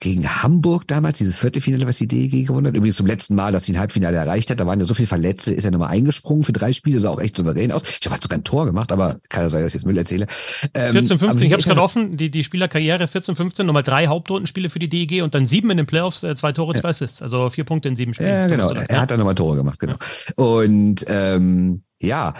gegen 0.00 0.42
Hamburg 0.42 0.88
damals, 0.88 1.18
dieses 1.18 1.36
Viertelfinale, 1.36 1.86
was 1.86 1.98
die 1.98 2.08
DEG 2.08 2.46
gewonnen 2.46 2.68
hat. 2.68 2.76
Übrigens 2.76 2.96
zum 2.96 3.06
letzten 3.06 3.34
Mal, 3.34 3.52
dass 3.52 3.64
sie 3.64 3.72
ein 3.72 3.78
Halbfinale 3.78 4.16
erreicht 4.16 4.50
hat. 4.50 4.60
Da 4.60 4.66
waren 4.66 4.80
ja 4.80 4.86
so 4.86 4.94
viele 4.94 5.08
Verletzte, 5.08 5.52
ist 5.52 5.64
er 5.64 5.72
nochmal 5.72 5.90
eingesprungen 5.90 6.42
für 6.42 6.52
drei 6.52 6.72
Spiele, 6.72 6.98
sah 7.00 7.10
auch 7.10 7.20
echt 7.20 7.36
souverän 7.36 7.70
aus. 7.70 7.82
Ich 8.00 8.06
habe 8.08 8.18
sogar 8.22 8.38
ein 8.38 8.44
Tor 8.44 8.64
gemacht, 8.64 8.92
aber 8.92 9.20
kann 9.28 9.42
ja 9.42 9.50
sein, 9.50 9.62
dass 9.62 9.68
ich 9.68 9.74
jetzt 9.74 9.86
Müll 9.86 9.98
erzähle. 9.98 10.26
Ähm, 10.72 10.92
14, 10.92 11.18
15, 11.18 11.46
ich 11.46 11.52
habe 11.52 11.60
es 11.60 11.66
gerade 11.66 11.82
offen, 11.82 12.16
die, 12.16 12.30
die 12.30 12.44
Spielerkarriere 12.44 13.08
14, 13.08 13.36
15, 13.36 13.66
nochmal 13.66 13.82
drei 13.82 14.06
Hauptrundenspiele 14.06 14.70
für 14.70 14.78
die 14.78 14.88
DEG 14.88 15.22
und 15.22 15.34
dann 15.34 15.44
sieben 15.44 15.70
in 15.70 15.76
den 15.76 15.86
Playoffs, 15.86 16.22
äh, 16.24 16.34
zwei 16.34 16.52
Tore, 16.52 16.74
zwei 16.74 16.88
Assists, 16.88 17.20
also 17.20 17.50
vier 17.50 17.64
Punkte 17.64 17.88
in 17.88 17.96
sieben 17.96 18.14
Spielen. 18.14 18.30
Ja, 18.30 18.46
genau. 18.46 18.70
Er 18.70 19.02
hat 19.02 19.10
dann 19.10 19.18
nochmal 19.18 19.34
Tore 19.34 19.56
gemacht, 19.56 19.78
genau. 19.78 19.96
Und 20.36 21.04
ähm, 21.08 21.82
ja, 22.00 22.34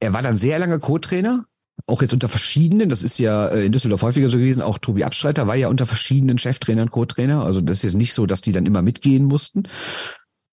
er 0.00 0.12
war 0.12 0.22
dann 0.22 0.36
sehr 0.36 0.58
lange 0.58 0.78
Co-Trainer, 0.78 1.44
auch 1.86 2.02
jetzt 2.02 2.14
unter 2.14 2.28
verschiedenen, 2.28 2.88
das 2.88 3.02
ist 3.02 3.18
ja 3.18 3.48
äh, 3.48 3.66
in 3.66 3.72
Düsseldorf 3.72 4.02
häufiger 4.02 4.28
so 4.28 4.38
gewesen, 4.38 4.62
auch 4.62 4.78
Tobi 4.78 5.04
Abstreiter 5.04 5.46
war 5.46 5.56
ja 5.56 5.68
unter 5.68 5.86
verschiedenen 5.86 6.38
Cheftrainern, 6.38 6.90
Co-Trainer. 6.90 7.44
Also 7.44 7.60
das 7.60 7.78
ist 7.78 7.82
jetzt 7.84 7.96
nicht 7.96 8.14
so, 8.14 8.26
dass 8.26 8.40
die 8.40 8.52
dann 8.52 8.66
immer 8.66 8.82
mitgehen 8.82 9.24
mussten. 9.24 9.64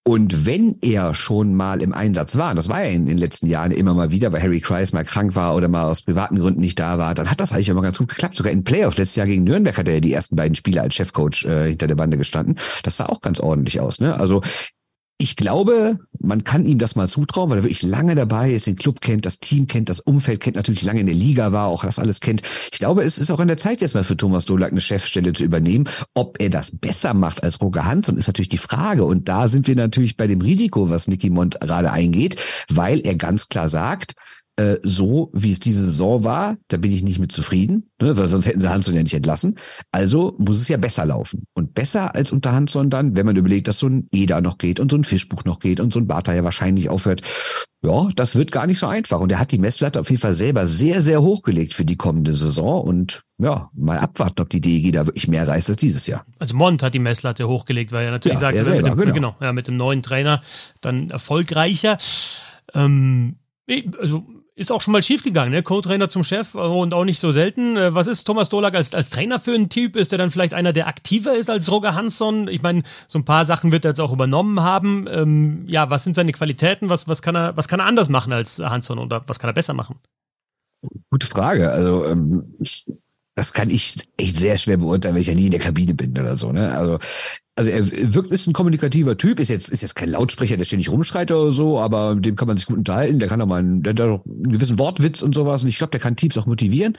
Und 0.06 0.46
wenn 0.46 0.78
er 0.82 1.16
schon 1.16 1.56
mal 1.56 1.82
im 1.82 1.94
Einsatz 1.94 2.36
war, 2.36 2.54
das 2.54 2.68
war 2.68 2.84
er 2.84 2.92
in 2.92 3.06
den 3.06 3.18
letzten 3.18 3.48
Jahren 3.48 3.72
immer 3.72 3.94
mal 3.94 4.12
wieder, 4.12 4.34
weil 4.34 4.44
Harry 4.44 4.60
Kreis 4.60 4.92
mal 4.92 5.06
krank 5.06 5.34
war 5.34 5.56
oder 5.56 5.70
mal 5.70 5.86
aus 5.86 6.02
privaten 6.02 6.38
Gründen 6.38 6.60
nicht 6.60 6.78
da 6.78 6.98
war, 6.98 7.14
dann 7.16 7.32
hat 7.32 7.40
das 7.40 7.54
eigentlich 7.54 7.70
immer 7.70 7.82
ganz 7.82 8.00
gut 8.00 8.10
geklappt. 8.10 8.36
Sogar 8.36 8.52
in 8.52 8.66
Playoffs, 8.66 8.98
letztes 8.98 9.16
Jahr 9.16 9.28
gegen 9.28 9.46
Nürnberg 9.46 9.78
hat 9.78 9.88
er 9.88 9.94
ja 9.96 10.00
die 10.02 10.12
ersten 10.12 10.36
beiden 10.36 10.56
Spiele 10.56 10.82
als 10.82 10.94
Chefcoach 10.94 11.46
äh, 11.46 11.70
hinter 11.70 11.88
der 11.88 11.96
Bande 11.96 12.18
gestanden. 12.18 12.58
Das 12.84 12.98
sah 12.98 13.06
auch 13.06 13.22
ganz 13.22 13.40
ordentlich 13.40 13.80
aus. 13.80 14.02
Ne? 14.02 14.20
Also 14.20 14.42
ich 15.18 15.36
glaube, 15.36 16.00
man 16.20 16.44
kann 16.44 16.66
ihm 16.66 16.80
das 16.80 16.96
mal 16.96 17.08
zutrauen, 17.08 17.50
weil 17.50 17.60
er 17.60 17.64
wirklich 17.64 17.84
lange 17.84 18.16
dabei 18.16 18.52
ist, 18.52 18.68
den 18.68 18.76
Club 18.76 19.00
kennt, 19.02 19.26
das 19.26 19.40
Team 19.40 19.68
kennt, 19.68 19.90
das 19.90 20.00
Umfeld 20.00 20.40
kennt, 20.40 20.56
natürlich 20.56 20.84
lange 20.84 21.02
in 21.02 21.06
der 21.06 21.16
Liga 21.16 21.52
war, 21.52 21.68
auch 21.68 21.84
das 21.84 22.00
alles 22.00 22.20
kennt. 22.20 22.42
Ich 22.72 22.80
glaube, 22.80 23.04
es 23.04 23.18
ist 23.18 23.32
auch 23.32 23.40
an 23.40 23.48
der 23.48 23.58
Zeit 23.58 23.82
jetzt 23.82 23.94
mal 23.94 24.04
für 24.04 24.18
Thomas 24.18 24.46
Dolak 24.46 24.72
eine 24.72 24.82
Chefstelle 24.82 25.34
zu 25.34 25.44
übernehmen. 25.44 25.88
Ob 26.14 26.42
er 26.42 26.50
das 26.50 26.72
besser 26.72 27.14
macht 27.14 27.44
als 27.44 27.62
Roger 27.62 27.86
Hansson, 27.86 28.18
ist 28.18 28.28
natürlich 28.28 28.50
die 28.50 28.58
Frage. 28.58 29.06
Und 29.06 29.30
da 29.30 29.48
sind 29.48 29.68
wir 29.68 29.76
natürlich 29.76 30.18
bei 30.18 30.28
dem 30.28 30.42
Risiko, 30.42 30.90
was 30.90 31.08
Nicky 31.08 31.30
Mont 31.30 31.60
gerade 31.62 31.92
eingeht, 31.92 32.42
weil 32.70 33.00
er 33.02 33.16
ganz 33.16 33.48
klar 33.50 33.70
sagt, 33.70 34.16
äh, 34.56 34.78
so, 34.84 35.32
wie 35.34 35.52
es 35.52 35.60
diese 35.60 35.84
Saison 35.84 36.24
war, 36.24 36.58
da 36.68 36.78
bin 36.78 36.92
ich 36.92 37.02
nicht 37.02 37.18
mit 37.18 37.32
zufrieden, 37.32 37.90
ne, 38.00 38.16
weil 38.18 38.30
sonst 38.30 38.46
hätten 38.46 38.62
sie 38.62 38.70
Hansson 38.70 38.94
ja 38.94 39.02
nicht 39.02 39.16
entlassen. 39.16 39.58
Also 39.92 40.36
muss 40.38 40.62
es 40.62 40.68
ja 40.68 40.78
besser 40.78 41.06
laufen. 41.06 41.46
Und 41.54 41.74
besser 41.74 42.14
als 42.14 42.32
unter 42.32 42.54
Hansson 42.54 42.92
dann, 42.92 43.16
wenn 43.16 43.26
man 43.26 43.36
überlegt, 43.36 43.68
dass 43.68 43.80
so 43.80 43.88
ein 43.88 44.08
Eder 44.12 44.42
noch 44.42 44.60
geht 44.60 44.80
und 44.80 44.92
so 44.92 44.98
ein 44.98 45.06
Fischbuch 45.06 45.44
noch 45.44 45.60
geht 45.60 45.80
und 45.80 45.92
so 45.92 46.00
ein 46.00 46.06
Bata 46.06 46.34
ja 46.36 46.44
wahrscheinlich 46.44 46.90
aufhört. 46.90 47.22
Ja, 47.82 48.08
das 48.16 48.36
wird 48.36 48.52
gar 48.52 48.68
nicht 48.68 48.78
so 48.78 48.86
einfach. 48.86 49.20
Und 49.20 49.32
er 49.32 49.40
hat 49.40 49.52
die 49.52 49.58
Messlatte 49.58 50.00
auf 50.00 50.10
jeden 50.10 50.22
Fall 50.22 50.36
selber 50.36 50.68
sehr, 50.68 51.02
sehr 51.02 51.24
hochgelegt 51.24 51.74
für 51.74 51.84
die 51.84 51.98
kommende 51.98 52.36
Saison. 52.36 52.82
Und 52.82 53.24
ja, 53.40 53.72
mal 53.74 53.98
abwarten, 53.98 54.40
ob 54.42 54.50
die 54.50 54.62
DEG 54.62 54.94
da 54.94 55.08
wirklich 55.08 55.28
mehr 55.28 55.48
reißt 55.48 55.72
als 55.72 55.82
dieses 55.82 56.06
Jahr. 56.06 56.26
Also 56.38 56.56
Mont 56.56 56.84
hat 56.84 56.94
die 56.94 57.00
Messlatte 57.00 57.48
hochgelegt, 57.48 57.92
weil 57.92 58.06
er 58.06 58.12
natürlich 58.12 58.36
ja, 58.36 58.42
sagt, 58.42 58.56
er 58.56 58.66
selber, 58.66 58.96
mit, 58.96 59.08
dem, 59.08 59.14
genau. 59.14 59.32
genau 59.32 59.36
ja, 59.42 59.52
mit 59.52 59.68
dem 59.68 59.78
neuen 59.78 60.04
Trainer 60.04 60.44
dann 60.80 61.10
erfolgreicher. 61.10 61.98
Ähm, 62.76 63.38
also 64.00 64.26
ist 64.56 64.72
auch 64.72 64.82
schon 64.82 64.92
mal 64.92 65.02
schiefgegangen, 65.02 65.52
ne? 65.52 65.64
Co-Trainer 65.64 66.10
zum 66.10 66.24
Chef 66.24 66.54
und 66.54 66.94
auch 66.94 67.06
nicht 67.06 67.20
so 67.20 67.32
selten. 67.32 67.76
Äh, 67.76 67.96
was 67.96 68.08
ist 68.08 68.24
Thomas 68.24 68.50
Dolak 68.50 68.76
als, 68.76 68.94
als 68.94 69.10
Trainer 69.10 69.40
für 69.40 69.54
ein 69.54 69.70
Typ? 69.70 69.96
Ist 69.96 70.12
er 70.12 70.18
dann 70.18 70.32
vielleicht 70.32 70.54
einer, 70.54 70.74
der 70.74 70.88
aktiver 70.88 71.36
ist 71.36 71.50
als 71.50 71.72
Roger 71.72 71.96
Hansson? 71.96 72.48
Ich 72.48 72.62
meine, 72.62 72.84
so 73.08 73.18
ein 73.18 73.26
paar 73.26 73.46
Sachen 73.46 73.72
wird 73.72 73.86
er 73.86 73.92
jetzt 73.92 74.00
auch 74.00 74.14
übernommen 74.14 74.62
haben. 74.62 75.08
Ähm, 75.10 75.64
ja, 75.68 75.90
was 75.90 76.04
sind 76.04 76.16
seine 76.16 76.32
Qualitäten? 76.34 76.90
Was, 76.90 77.08
was, 77.08 77.22
kann 77.22 77.36
er, 77.36 77.58
was 77.58 77.68
kann 77.68 77.80
er 77.80 77.88
anders 77.88 78.10
machen 78.10 78.32
als 78.32 78.60
Hansson 78.60 79.00
oder 79.00 79.24
was 79.26 79.40
kann 79.40 79.50
er 79.50 79.54
besser 79.54 79.74
machen? 79.74 79.96
Gute 81.10 81.28
Frage. 81.28 81.72
Also 81.72 82.06
ähm, 82.06 82.56
das 83.36 83.54
kann 83.54 83.70
ich 83.70 84.08
echt 84.18 84.38
sehr 84.38 84.58
schwer 84.58 84.78
beurteilen, 84.78 85.16
weil 85.16 85.22
ich 85.22 85.28
ja 85.28 85.36
nie 85.36 85.46
in 85.46 85.52
der 85.52 85.60
Kabine 85.60 85.94
bin 85.94 86.12
oder 86.12 86.38
so. 86.38 86.52
Ne? 86.52 86.72
Also 86.76 87.00
also 87.56 87.70
er 87.70 88.14
wirkt 88.16 88.32
ist 88.32 88.48
ein 88.48 88.54
kommunikativer 88.54 89.16
Typ, 89.16 89.40
ist 89.40 89.50
jetzt 89.50 89.70
ist 89.70 89.82
jetzt 89.82 89.96
kein 89.96 90.10
Lautsprecher, 90.10 90.58
der 90.58 90.66
ständig 90.66 90.90
rumschreit 90.90 91.32
oder 91.32 91.52
so, 91.52 91.80
aber 91.80 92.16
mit 92.16 92.26
dem 92.26 92.36
kann 92.36 92.48
man 92.48 92.58
sich 92.58 92.66
gut 92.66 92.78
unterhalten. 92.78 93.20
Der 93.20 93.28
kann 93.28 93.40
auch 93.42 93.46
mal 93.46 93.60
einen, 93.60 93.84
der 93.84 93.94
hat 93.94 94.02
auch 94.02 94.26
einen 94.26 94.54
gewissen 94.54 94.80
Wortwitz 94.80 95.22
und 95.22 95.36
sowas. 95.36 95.62
Und 95.62 95.70
ich 95.70 95.78
glaube, 95.78 95.92
der 95.92 96.00
kann 96.00 96.16
Teams 96.16 96.36
auch 96.40 96.48
motivieren. 96.48 96.98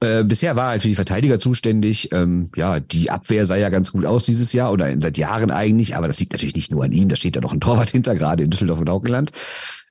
Äh, 0.00 0.22
bisher 0.22 0.54
war 0.54 0.66
er 0.66 0.70
halt 0.70 0.82
für 0.82 0.88
die 0.88 0.94
Verteidiger 0.94 1.40
zuständig. 1.40 2.10
Ähm, 2.12 2.50
ja, 2.54 2.78
die 2.78 3.10
Abwehr 3.10 3.44
sah 3.44 3.56
ja 3.56 3.70
ganz 3.70 3.90
gut 3.90 4.04
aus 4.04 4.22
dieses 4.22 4.52
Jahr 4.52 4.70
oder 4.70 4.88
seit 5.00 5.18
Jahren 5.18 5.50
eigentlich, 5.50 5.96
aber 5.96 6.06
das 6.06 6.20
liegt 6.20 6.32
natürlich 6.32 6.54
nicht 6.54 6.70
nur 6.70 6.84
an 6.84 6.92
ihm. 6.92 7.08
Da 7.08 7.16
steht 7.16 7.34
ja 7.34 7.42
noch 7.42 7.52
ein 7.52 7.60
Torwart 7.60 7.90
hinter, 7.90 8.14
gerade 8.14 8.44
in 8.44 8.50
Düsseldorf 8.50 8.78
und 8.78 8.88
Auckland. 8.88 9.32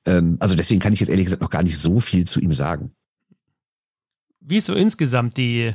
Ähm, 0.06 0.38
also 0.40 0.54
deswegen 0.54 0.80
kann 0.80 0.94
ich 0.94 1.00
jetzt 1.00 1.10
ehrlich 1.10 1.26
gesagt 1.26 1.42
noch 1.42 1.50
gar 1.50 1.62
nicht 1.62 1.76
so 1.76 2.00
viel 2.00 2.24
zu 2.24 2.40
ihm 2.40 2.54
sagen. 2.54 2.92
Wie 4.48 4.56
ist 4.56 4.66
so 4.66 4.74
insgesamt 4.74 5.36
die 5.36 5.72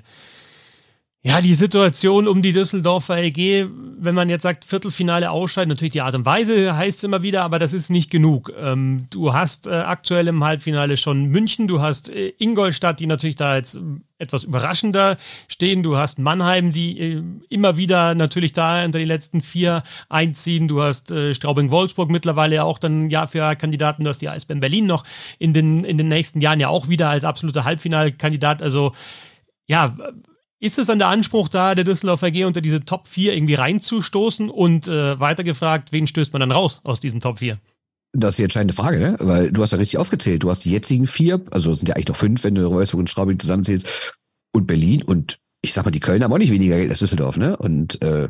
ja, 1.26 1.40
die 1.40 1.54
Situation 1.54 2.28
um 2.28 2.42
die 2.42 2.52
Düsseldorfer 2.52 3.18
EG, 3.18 3.68
wenn 3.98 4.14
man 4.14 4.28
jetzt 4.28 4.44
sagt, 4.44 4.66
Viertelfinale 4.66 5.32
ausscheiden, 5.32 5.70
natürlich 5.70 5.94
die 5.94 6.02
Art 6.02 6.16
und 6.16 6.26
Weise 6.26 6.76
heißt 6.76 6.98
es 6.98 7.04
immer 7.06 7.24
wieder, 7.24 7.44
aber 7.44 7.60
das 7.60 7.72
ist 7.72 7.90
nicht 7.90 8.12
genug. 8.12 8.52
Ähm, 8.60 9.06
du 9.10 9.34
hast 9.34 9.68
äh, 9.68 9.72
aktuell 9.72 10.28
im 10.28 10.44
Halbfinale 10.44 10.98
schon 10.98 11.28
München, 11.28 11.70
du 11.70 11.80
hast 11.80 12.10
äh, 12.10 12.34
Ingolstadt, 12.40 13.00
die 13.00 13.08
natürlich 13.08 13.38
da 13.38 13.56
jetzt 13.56 13.80
etwas 14.18 14.44
überraschender 14.44 15.16
stehen, 15.48 15.82
du 15.82 15.96
hast 15.96 16.20
Mannheim, 16.20 16.74
die 16.74 17.00
äh, 17.00 17.24
immer 17.48 17.78
wieder 17.78 18.16
natürlich 18.16 18.52
da 18.52 18.84
unter 18.84 19.00
die 19.00 19.06
letzten 19.06 19.42
vier 19.42 19.84
einziehen, 20.10 20.68
du 20.68 20.82
hast 20.82 21.10
äh, 21.12 21.34
Straubing-Wolfsburg 21.34 22.10
mittlerweile 22.10 22.66
auch 22.66 22.80
dann 22.80 23.10
Jahr 23.10 23.30
für 23.30 23.38
Jahr 23.38 23.56
Kandidaten, 23.56 24.04
du 24.04 24.10
hast 24.10 24.22
die 24.22 24.28
Eisbären 24.28 24.60
Berlin 24.60 24.88
noch 24.88 25.06
in 25.40 25.54
den, 25.54 25.86
in 25.86 25.98
den 25.98 26.10
nächsten 26.10 26.42
Jahren 26.42 26.60
ja 26.60 26.68
auch 26.68 26.90
wieder 26.90 27.08
als 27.08 27.24
absoluter 27.24 27.64
Halbfinalkandidat, 27.64 28.62
also 28.62 28.92
ja, 29.68 29.96
ist 30.64 30.80
es 30.80 30.88
dann 30.88 31.00
der 31.00 31.10
Anspruch 31.10 31.50
da, 31.50 31.76
der 31.76 31.84
Düsseldorfer 31.84 32.28
AG 32.28 32.46
unter 32.46 32.62
diese 32.62 32.86
Top 32.86 33.08
4 33.08 33.36
irgendwie 33.36 33.56
reinzustoßen? 33.56 34.50
Und 34.50 34.88
äh, 34.88 35.20
weitergefragt, 35.20 35.92
wen 35.92 36.08
stößt 36.08 36.32
man 36.32 36.40
dann 36.40 36.52
raus 36.52 36.80
aus 36.84 37.02
diesen 37.02 37.20
Top 37.20 37.40
4? 37.40 37.60
Das 38.14 38.32
ist 38.32 38.40
die 38.40 38.44
entscheidende 38.44 38.74
Frage, 38.74 39.00
ne? 39.00 39.18
Weil 39.20 39.52
du 39.52 39.62
hast 39.62 39.72
ja 39.72 39.78
richtig 39.78 39.98
aufgezählt. 39.98 40.44
Du 40.44 40.50
hast 40.50 40.64
die 40.64 40.72
jetzigen 40.72 41.08
vier, 41.08 41.42
also 41.52 41.74
sind 41.74 41.90
ja 41.90 41.96
eigentlich 41.96 42.08
noch 42.08 42.16
fünf, 42.16 42.44
wenn 42.44 42.56
du 42.56 42.70
Wolfsburg 42.72 43.00
und 43.00 43.10
Straubing 43.10 43.40
zusammenzählst, 43.40 44.14
und 44.54 44.68
Berlin 44.68 45.02
und 45.02 45.40
ich 45.64 45.74
sag 45.74 45.84
mal, 45.84 45.92
die 45.92 46.00
Kölner 46.00 46.26
haben 46.26 46.34
auch 46.34 46.38
nicht 46.38 46.52
weniger 46.52 46.78
Geld 46.78 46.92
als 46.92 47.00
Düsseldorf, 47.00 47.38
ne? 47.38 47.58
Und 47.58 48.02
äh, 48.02 48.30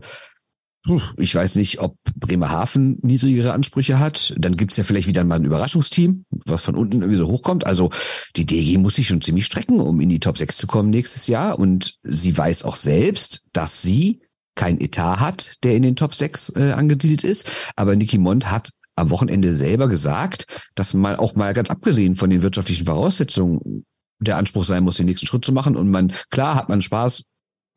ich 1.18 1.34
weiß 1.34 1.56
nicht, 1.56 1.80
ob 1.80 1.98
Bremerhaven 2.16 3.00
niedrigere 3.02 3.54
Ansprüche 3.54 4.00
hat. 4.00 4.34
Dann 4.38 4.58
gibt's 4.58 4.78
ja 4.78 4.84
vielleicht 4.84 5.08
wieder 5.08 5.24
mal 5.24 5.36
ein 5.36 5.46
Überraschungsteam, 5.46 6.26
was 6.46 6.64
von 6.64 6.76
unten 6.76 7.02
irgendwie 7.02 7.18
so 7.18 7.28
hochkommt. 7.28 7.66
Also 7.66 7.90
die 8.36 8.46
DG 8.46 8.78
muss 8.78 8.96
sich 8.96 9.08
schon 9.08 9.22
ziemlich 9.22 9.46
strecken, 9.46 9.80
um 9.80 10.02
in 10.02 10.10
die 10.10 10.20
Top 10.20 10.38
6 10.38 10.58
zu 10.58 10.68
kommen 10.68 10.90
nächstes 10.90 11.28
Jahr. 11.28 11.58
Und 11.58 12.00
sie 12.04 12.38
weiß 12.38 12.66
auch 12.66 12.76
selbst, 12.76 13.44
dass 13.54 13.82
sie 13.82 14.22
kein 14.56 14.80
Etat 14.80 15.20
hat, 15.20 15.64
der 15.64 15.76
in 15.76 15.84
den 15.84 15.96
Top 15.96 16.14
6 16.14 16.54
äh, 16.56 16.72
angesiedelt 16.74 17.24
ist. 17.24 17.50
Aber 17.76 17.96
Niki 17.96 18.18
Mond 18.18 18.52
hat 18.52 18.72
am 18.96 19.10
Wochenende 19.10 19.56
selber 19.56 19.88
gesagt, 19.88 20.46
dass 20.76 20.94
man 20.94 21.16
auch 21.16 21.36
mal 21.36 21.54
ganz 21.54 21.70
abgesehen 21.70 22.16
von 22.16 22.30
den 22.30 22.42
wirtschaftlichen 22.42 22.86
Voraussetzungen 22.86 23.86
der 24.20 24.38
Anspruch 24.38 24.64
sein 24.64 24.84
muss, 24.84 24.98
den 24.98 25.08
nächsten 25.08 25.28
Schritt 25.28 25.46
zu 25.46 25.54
machen. 25.54 25.76
Und 25.76 25.90
man, 25.90 26.12
klar 26.30 26.56
hat 26.56 26.70
man 26.70 26.82
Spaß, 26.82 27.24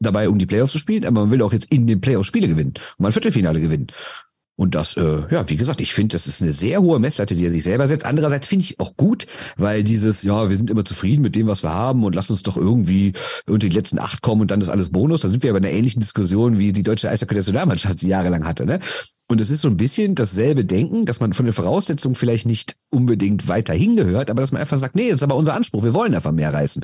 dabei, 0.01 0.29
um 0.29 0.39
die 0.39 0.47
Playoffs 0.47 0.73
zu 0.73 0.79
spielen, 0.79 1.05
aber 1.05 1.23
man 1.23 1.31
will 1.31 1.43
auch 1.43 1.53
jetzt 1.53 1.73
in 1.73 1.87
den 1.87 2.01
Playoffs 2.01 2.29
Spiele 2.29 2.49
gewinnen 2.49 2.75
und 2.77 3.01
mal 3.01 3.09
ein 3.09 3.13
Viertelfinale 3.13 3.61
gewinnen. 3.61 3.89
Und 4.59 4.75
das, 4.75 4.97
äh, 4.97 5.23
ja, 5.31 5.47
wie 5.49 5.57
gesagt, 5.57 5.83
ich 5.83 5.93
finde, 5.93 6.15
das 6.15 6.27
ist 6.27 6.41
eine 6.41 6.53
sehr 6.53 6.81
hohe 6.81 6.99
Messlatte, 6.99 7.37
die 7.37 7.45
er 7.45 7.51
sich 7.51 7.63
selber 7.63 7.87
setzt. 7.87 8.07
Andererseits 8.07 8.47
finde 8.47 8.65
ich 8.65 8.81
auch 8.81 8.97
gut, 8.97 9.27
weil 9.59 9.85
dieses, 9.85 10.23
ja, 10.23 10.49
wir 10.49 10.57
sind 10.57 10.71
immer 10.71 10.85
zufrieden 10.85 11.21
mit 11.21 11.37
dem, 11.37 11.47
was 11.47 11.63
wir 11.63 11.75
haben 11.75 12.05
und 12.05 12.15
lass 12.15 12.31
uns 12.31 12.43
doch 12.43 12.57
irgendwie 12.57 13.13
unter 13.47 13.69
die 13.69 13.77
letzten 13.77 13.99
acht 13.99 14.23
kommen 14.23 14.41
und 14.41 14.51
dann 14.51 14.63
ist 14.63 14.71
alles 14.71 14.91
Bonus. 14.91 15.21
Da 15.21 15.29
sind 15.29 15.43
wir 15.43 15.51
aber 15.51 15.59
in 15.59 15.67
einer 15.67 15.75
ähnlichen 15.75 16.01
Diskussion, 16.01 16.59
wie 16.59 16.73
die 16.73 16.83
deutsche 16.83 17.11
Eishockey-Nationalmannschaft 17.11 18.03
jahrelang 18.03 18.47
hatte. 18.47 18.65
Ne? 18.65 18.81
Und 19.29 19.43
es 19.43 19.51
ist 19.51 19.61
so 19.61 19.69
ein 19.69 19.77
bisschen 19.77 20.15
dasselbe 20.15 20.65
Denken, 20.65 21.05
dass 21.05 21.21
man 21.21 21.35
von 21.35 21.45
den 21.45 21.53
Voraussetzungen 21.53 22.15
vielleicht 22.15 22.47
nicht 22.47 22.77
unbedingt 22.91 23.49
weiter 23.49 23.75
hingehört, 23.75 24.31
aber 24.31 24.41
dass 24.41 24.53
man 24.53 24.63
einfach 24.63 24.79
sagt, 24.79 24.95
nee, 24.95 25.09
das 25.11 25.17
ist 25.17 25.23
aber 25.23 25.37
unser 25.37 25.53
Anspruch, 25.53 25.83
wir 25.83 25.93
wollen 25.93 26.15
einfach 26.15 26.33
mehr 26.33 26.55
reißen. 26.55 26.83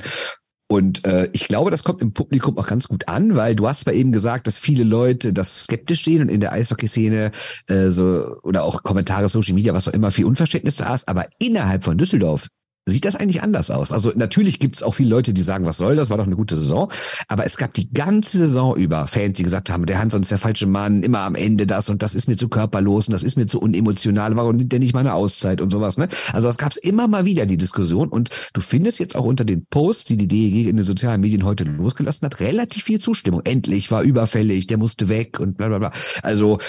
Und 0.73 1.05
äh, 1.05 1.29
ich 1.33 1.47
glaube, 1.47 1.69
das 1.69 1.83
kommt 1.83 2.01
im 2.01 2.13
Publikum 2.13 2.57
auch 2.57 2.65
ganz 2.65 2.87
gut 2.87 3.07
an, 3.07 3.35
weil 3.35 3.55
du 3.55 3.67
hast 3.67 3.81
zwar 3.81 3.93
eben 3.93 4.11
gesagt, 4.11 4.47
dass 4.47 4.57
viele 4.57 4.83
Leute 4.83 5.31
das 5.31 5.65
skeptisch 5.65 6.03
sehen 6.03 6.23
und 6.23 6.29
in 6.29 6.39
der 6.39 6.51
Eishockey-Szene 6.51 7.29
äh, 7.67 7.89
so 7.89 8.37
oder 8.41 8.63
auch 8.63 8.81
Kommentare, 8.81 9.29
Social 9.29 9.53
Media, 9.53 9.75
was 9.75 9.87
auch 9.87 9.93
immer, 9.93 10.09
viel 10.09 10.25
Unverständnis 10.25 10.77
da 10.77 10.95
ist, 10.95 11.07
aber 11.07 11.27
innerhalb 11.37 11.83
von 11.83 11.95
Düsseldorf 11.95 12.47
sieht 12.85 13.05
das 13.05 13.15
eigentlich 13.15 13.41
anders 13.41 13.71
aus. 13.71 13.91
Also 13.91 14.11
natürlich 14.15 14.59
gibt 14.59 14.75
es 14.75 14.83
auch 14.83 14.93
viele 14.93 15.09
Leute, 15.09 15.33
die 15.33 15.41
sagen, 15.41 15.65
was 15.65 15.77
soll 15.77 15.95
das, 15.95 16.09
war 16.09 16.17
doch 16.17 16.25
eine 16.25 16.35
gute 16.35 16.57
Saison. 16.57 16.91
Aber 17.27 17.45
es 17.45 17.57
gab 17.57 17.73
die 17.73 17.91
ganze 17.91 18.37
Saison 18.37 18.75
über 18.75 19.07
Fans, 19.07 19.37
die 19.37 19.43
gesagt 19.43 19.69
haben, 19.69 19.85
der 19.85 19.99
Hanson 19.99 20.21
ist 20.21 20.31
der 20.31 20.37
falsche 20.37 20.67
Mann, 20.67 21.01
immer 21.01 21.19
am 21.19 21.35
Ende 21.35 21.65
das 21.65 21.89
und 21.89 22.03
das 22.03 22.13
ist 22.13 22.27
mir 22.27 22.35
zu 22.35 22.49
körperlos 22.49 23.07
und 23.07 23.13
das 23.13 23.23
ist 23.23 23.37
mir 23.37 23.45
zu 23.45 23.61
unemotional, 23.61 24.35
warum 24.35 24.57
nimmt 24.57 24.71
der 24.71 24.79
nicht 24.79 24.93
mal 24.93 24.99
eine 24.99 25.13
Auszeit 25.13 25.61
und 25.61 25.71
sowas. 25.71 25.97
Ne? 25.97 26.09
Also 26.33 26.47
das 26.49 26.57
gab 26.57 26.71
es 26.71 26.77
immer 26.77 27.07
mal 27.07 27.23
wieder, 27.25 27.45
die 27.45 27.57
Diskussion. 27.57 28.09
Und 28.09 28.29
du 28.53 28.59
findest 28.59 28.99
jetzt 28.99 29.15
auch 29.15 29.25
unter 29.25 29.45
den 29.45 29.65
Posts, 29.65 30.05
die 30.05 30.17
die 30.17 30.27
DEG 30.27 30.67
in 30.67 30.77
den 30.77 30.85
sozialen 30.85 31.21
Medien 31.21 31.45
heute 31.45 31.63
losgelassen 31.63 32.25
hat, 32.25 32.41
relativ 32.41 32.83
viel 32.83 32.99
Zustimmung. 32.99 33.41
Endlich 33.45 33.91
war 33.91 34.03
überfällig, 34.03 34.67
der 34.67 34.77
musste 34.77 35.07
weg 35.07 35.39
und 35.39 35.57
bla 35.57 35.69
bla 35.69 35.79
bla. 35.79 35.91
Also 36.21 36.59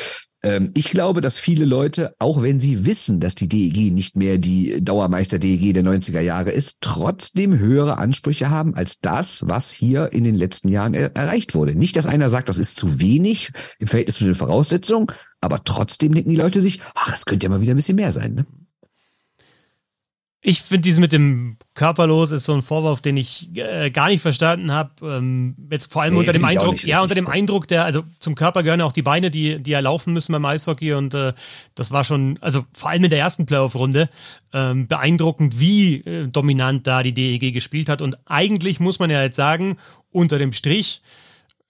ich 0.74 0.90
glaube, 0.90 1.20
dass 1.20 1.38
viele 1.38 1.64
Leute, 1.64 2.14
auch 2.18 2.42
wenn 2.42 2.60
sie 2.60 2.84
wissen, 2.84 3.18
dass 3.18 3.34
die 3.34 3.48
DEG 3.48 3.92
nicht 3.92 4.16
mehr 4.16 4.38
die 4.38 4.84
Dauermeister 4.84 5.38
DEG 5.38 5.72
der 5.72 5.84
90er 5.84 6.20
Jahre 6.20 6.50
ist, 6.50 6.78
trotzdem 6.80 7.58
höhere 7.58 7.98
Ansprüche 7.98 8.50
haben 8.50 8.74
als 8.74 9.00
das, 9.00 9.44
was 9.46 9.70
hier 9.70 10.12
in 10.12 10.24
den 10.24 10.34
letzten 10.34 10.68
Jahren 10.68 10.94
er 10.94 11.16
erreicht 11.16 11.54
wurde. 11.54 11.74
Nicht, 11.74 11.96
dass 11.96 12.06
einer 12.06 12.28
sagt, 12.28 12.48
das 12.48 12.58
ist 12.58 12.76
zu 12.76 13.00
wenig 13.00 13.52
im 13.78 13.86
Verhältnis 13.86 14.16
zu 14.16 14.24
den 14.24 14.34
Voraussetzungen, 14.34 15.06
aber 15.40 15.64
trotzdem 15.64 16.14
denken 16.14 16.30
die 16.30 16.36
Leute 16.36 16.60
sich, 16.60 16.80
ach, 16.94 17.14
es 17.14 17.24
könnte 17.24 17.44
ja 17.46 17.50
mal 17.50 17.60
wieder 17.60 17.74
ein 17.74 17.76
bisschen 17.76 17.96
mehr 17.96 18.12
sein. 18.12 18.34
Ne? 18.34 18.46
Ich 20.46 20.60
finde 20.60 20.82
dieses 20.82 21.00
mit 21.00 21.12
dem 21.12 21.56
Körperlos 21.72 22.30
ist 22.30 22.44
so 22.44 22.52
ein 22.52 22.60
Vorwurf, 22.60 23.00
den 23.00 23.16
ich 23.16 23.48
äh, 23.56 23.90
gar 23.90 24.08
nicht 24.08 24.20
verstanden 24.20 24.72
habe. 24.72 24.90
Ähm, 25.02 25.56
jetzt 25.70 25.90
vor 25.90 26.02
allem 26.02 26.12
nee, 26.12 26.20
unter 26.20 26.34
dem 26.34 26.44
Eindruck, 26.44 26.84
ja, 26.84 27.00
unter 27.00 27.14
dem 27.14 27.26
Eindruck, 27.28 27.66
der, 27.66 27.86
also 27.86 28.04
zum 28.18 28.34
Körper 28.34 28.62
gehören 28.62 28.80
ja 28.80 28.84
auch 28.84 28.92
die 28.92 29.00
Beine, 29.00 29.30
die, 29.30 29.58
die 29.58 29.70
ja 29.70 29.80
laufen 29.80 30.12
müssen 30.12 30.32
beim 30.32 30.44
Eishockey 30.44 30.92
und 30.92 31.14
äh, 31.14 31.32
das 31.74 31.92
war 31.92 32.04
schon, 32.04 32.38
also 32.42 32.66
vor 32.74 32.90
allem 32.90 33.04
in 33.04 33.08
der 33.08 33.20
ersten 33.20 33.46
Playoff-Runde, 33.46 34.10
ähm, 34.52 34.86
beeindruckend, 34.86 35.58
wie 35.60 36.02
äh, 36.02 36.28
dominant 36.28 36.86
da 36.86 37.02
die 37.02 37.14
DEG 37.14 37.54
gespielt 37.54 37.88
hat. 37.88 38.02
Und 38.02 38.18
eigentlich 38.26 38.80
muss 38.80 38.98
man 38.98 39.08
ja 39.08 39.22
jetzt 39.22 39.36
sagen, 39.36 39.78
unter 40.10 40.38
dem 40.38 40.52
Strich 40.52 41.00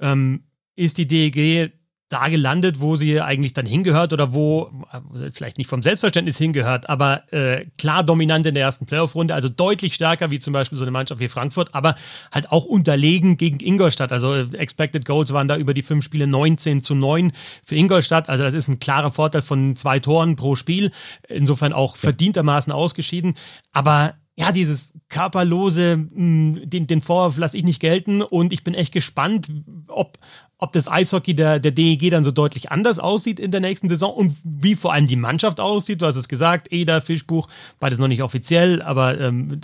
ähm, 0.00 0.43
ist 0.75 0.99
die 0.99 1.07
DEG 1.07 1.71
da 2.08 2.28
gelandet, 2.28 2.80
wo 2.80 2.96
sie 2.96 3.20
eigentlich 3.20 3.54
dann 3.54 3.66
hingehört 3.66 4.12
oder 4.12 4.34
wo, 4.34 4.70
äh, 4.92 5.30
vielleicht 5.30 5.58
nicht 5.58 5.68
vom 5.68 5.82
Selbstverständnis 5.82 6.37
hingehört, 6.38 6.88
aber 6.88 7.32
äh, 7.32 7.66
klar 7.78 8.04
dominant 8.04 8.46
in 8.46 8.54
der 8.54 8.62
ersten 8.62 8.87
Playoff-Runde, 8.87 9.34
also 9.34 9.49
deutlich 9.49 9.94
stärker 9.94 10.30
wie 10.30 10.38
zum 10.38 10.52
Beispiel 10.52 10.76
so 10.76 10.84
eine 10.84 10.90
Mannschaft 10.90 11.20
wie 11.20 11.28
Frankfurt, 11.28 11.75
aber 11.75 11.96
halt 12.30 12.52
auch 12.52 12.66
unterlegen 12.66 13.37
gegen 13.37 13.58
Ingolstadt. 13.61 14.12
Also 14.12 14.34
äh, 14.34 14.46
Expected 14.56 15.06
Goals 15.06 15.32
waren 15.32 15.49
da 15.49 15.56
über 15.56 15.73
die 15.73 15.82
fünf 15.82 16.04
Spiele 16.04 16.26
19 16.26 16.82
zu 16.82 16.94
9 16.94 17.32
für 17.64 17.75
Ingolstadt. 17.75 18.28
Also 18.28 18.44
das 18.44 18.54
ist 18.54 18.68
ein 18.68 18.78
klarer 18.78 19.11
Vorteil 19.11 19.42
von 19.42 19.75
zwei 19.76 19.99
Toren 19.99 20.37
pro 20.37 20.56
Spiel. 20.56 20.92
Insofern 21.28 21.73
auch 21.73 21.96
verdientermaßen 21.96 22.73
ausgeschieden. 22.73 23.34
Aber 23.73 24.14
ja, 24.37 24.50
dieses 24.50 24.92
körperlose, 25.08 25.96
mh, 25.96 26.61
den, 26.64 26.87
den 26.87 27.00
Vorwurf 27.00 27.38
lasse 27.38 27.56
ich 27.56 27.64
nicht 27.64 27.80
gelten 27.80 28.20
und 28.20 28.52
ich 28.52 28.64
bin 28.64 28.75
echt 28.75 28.92
gespannt, 28.92 29.49
ob, 29.87 30.18
ob 30.64 30.73
das 30.73 30.90
Eishockey 30.90 31.35
der, 31.35 31.61
der 31.61 31.73
DEG 31.73 32.11
dann 32.11 32.25
so 32.25 32.30
deutlich 32.30 32.73
anders 32.73 32.99
aussieht 32.99 33.38
in 33.38 33.50
der 33.50 33.61
nächsten 33.61 33.90
Saison 33.90 34.14
und 34.14 34.35
wie 34.44 34.75
vor 34.75 34.94
allem 34.94 35.06
die 35.06 35.16
Mannschaft 35.16 35.61
aussieht. 35.61 36.00
Du 36.00 36.06
hast 36.06 36.16
es 36.16 36.26
gesagt, 36.26 36.73
Eder, 36.73 37.02
Fischbuch, 37.02 37.49
beides 37.80 37.99
noch 37.99 38.09
nicht 38.09 38.23
offiziell, 38.23 38.80
aber 38.80 39.21
ähm, 39.21 39.61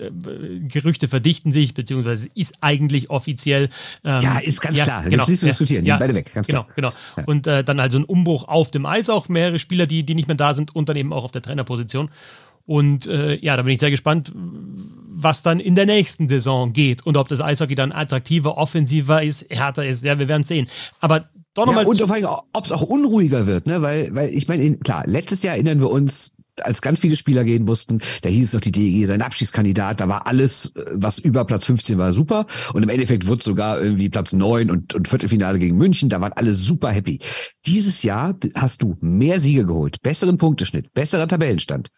Gerüchte 0.69 1.09
verdichten 1.09 1.52
sich, 1.52 1.73
beziehungsweise 1.73 2.28
ist 2.35 2.52
eigentlich 2.61 3.09
offiziell. 3.09 3.70
Ähm, 4.05 4.22
ja, 4.22 4.38
ist 4.40 4.61
ganz 4.61 4.77
ja, 4.77 4.85
klar. 4.85 5.05
Genau, 5.05 5.27
nicht 5.27 5.40
zu 5.40 5.46
diskutieren. 5.46 5.87
Ja, 5.87 5.96
beide 5.96 6.14
weg. 6.14 6.33
Ganz 6.35 6.46
genau, 6.46 6.64
klar. 6.64 6.74
genau. 6.77 6.92
Ja. 7.16 7.24
Und 7.24 7.46
äh, 7.46 7.64
dann 7.64 7.81
also 7.81 7.98
ein 7.98 8.05
Umbruch 8.05 8.46
auf 8.46 8.70
dem 8.70 8.85
Eis 8.85 9.09
auch, 9.09 9.31
mehrere 9.31 9.59
Spieler, 9.59 9.87
die, 9.87 10.05
die 10.05 10.14
nicht 10.14 10.29
mehr 10.29 10.37
da 10.37 10.53
sind 10.53 10.77
und 10.77 10.90
dann 10.90 10.96
eben 10.96 11.14
auch 11.14 11.24
auf 11.24 11.33
der 11.33 11.40
Trainerposition. 11.40 12.11
Und 12.66 13.07
äh, 13.07 13.37
ja, 13.37 13.57
da 13.57 13.62
bin 13.62 13.72
ich 13.72 13.81
sehr 13.81 13.90
gespannt, 13.90 14.33
was 15.22 15.42
dann 15.42 15.61
in 15.61 15.74
der 15.74 15.87
nächsten 15.87 16.28
Saison 16.28 16.72
geht 16.72 17.04
und 17.06 17.16
ob 17.16 17.28
das 17.28 17.40
Eishockey 17.40 17.74
dann 17.74 17.92
attraktiver, 17.92 18.56
offensiver 18.56 19.22
ist, 19.22 19.46
härter 19.50 19.87
ist. 19.87 20.04
Ja, 20.04 20.18
wir 20.18 20.28
werden 20.28 20.44
sehen. 20.44 20.68
Aber 21.00 21.28
doch 21.54 21.66
nochmal. 21.66 21.85
Ja, 21.85 21.88
und 21.88 22.00
vor 22.00 22.14
allem, 22.14 22.26
ob 22.52 22.64
es 22.64 22.72
auch 22.72 22.83
unruhiger 22.83 23.46
wird, 23.46 23.66
ne? 23.66 23.83
Weil, 23.83 24.14
weil 24.14 24.35
ich 24.35 24.48
meine, 24.48 24.76
klar, 24.78 25.04
letztes 25.06 25.42
Jahr 25.42 25.54
erinnern 25.54 25.80
wir 25.80 25.90
uns, 25.90 26.35
als 26.62 26.83
ganz 26.83 26.98
viele 27.00 27.16
Spieler 27.16 27.44
gehen 27.44 27.64
mussten, 27.64 28.00
da 28.22 28.28
hieß 28.28 28.48
es 28.48 28.52
noch 28.54 28.61
die 28.61 28.72
DEG 28.72 29.06
sein 29.06 29.22
Abschiedskandidat, 29.22 30.00
da 30.00 30.09
war 30.09 30.26
alles, 30.26 30.72
was 30.92 31.18
über 31.18 31.44
Platz 31.44 31.64
15 31.64 31.98
war, 31.98 32.12
super. 32.12 32.46
Und 32.74 32.83
im 32.83 32.88
Endeffekt 32.88 33.26
wurde 33.26 33.42
sogar 33.42 33.80
irgendwie 33.80 34.09
Platz 34.09 34.33
9 34.33 34.70
und, 34.70 34.94
und 34.94 35.09
Viertelfinale 35.09 35.59
gegen 35.59 35.76
München, 35.76 36.09
da 36.09 36.20
waren 36.20 36.33
alle 36.33 36.52
super 36.52 36.90
happy. 36.90 37.18
Dieses 37.66 38.02
Jahr 38.02 38.37
hast 38.54 38.83
du 38.83 38.96
mehr 39.00 39.40
Siege 39.40 39.64
geholt, 39.64 40.02
besseren 40.02 40.37
Punkteschnitt, 40.37 40.92
besserer 40.92 41.28
Tabellenstand. 41.28 41.88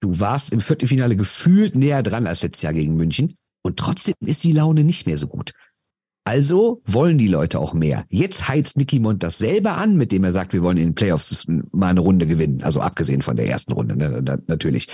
Du 0.00 0.20
warst 0.20 0.52
im 0.52 0.60
Viertelfinale 0.60 1.16
gefühlt 1.16 1.74
näher 1.74 2.02
dran 2.02 2.26
als 2.26 2.42
letztes 2.42 2.62
Jahr 2.62 2.72
gegen 2.72 2.94
München 2.94 3.36
und 3.62 3.78
trotzdem 3.78 4.14
ist 4.20 4.44
die 4.44 4.52
Laune 4.52 4.84
nicht 4.84 5.06
mehr 5.06 5.18
so 5.18 5.26
gut. 5.26 5.52
Also 6.28 6.82
wollen 6.84 7.16
die 7.16 7.26
Leute 7.26 7.58
auch 7.58 7.72
mehr. 7.72 8.04
Jetzt 8.10 8.48
heizt 8.48 8.76
Nicky 8.76 8.98
Mond 8.98 9.22
das 9.22 9.38
selber 9.38 9.78
an, 9.78 9.96
mit 9.96 10.12
dem 10.12 10.24
er 10.24 10.32
sagt, 10.32 10.52
wir 10.52 10.62
wollen 10.62 10.76
in 10.76 10.90
den 10.90 10.94
Playoffs 10.94 11.46
mal 11.72 11.88
eine 11.88 12.00
Runde 12.00 12.26
gewinnen. 12.26 12.62
Also 12.62 12.82
abgesehen 12.82 13.22
von 13.22 13.34
der 13.34 13.48
ersten 13.48 13.72
Runde 13.72 13.96
ne, 13.96 14.42
natürlich. 14.46 14.88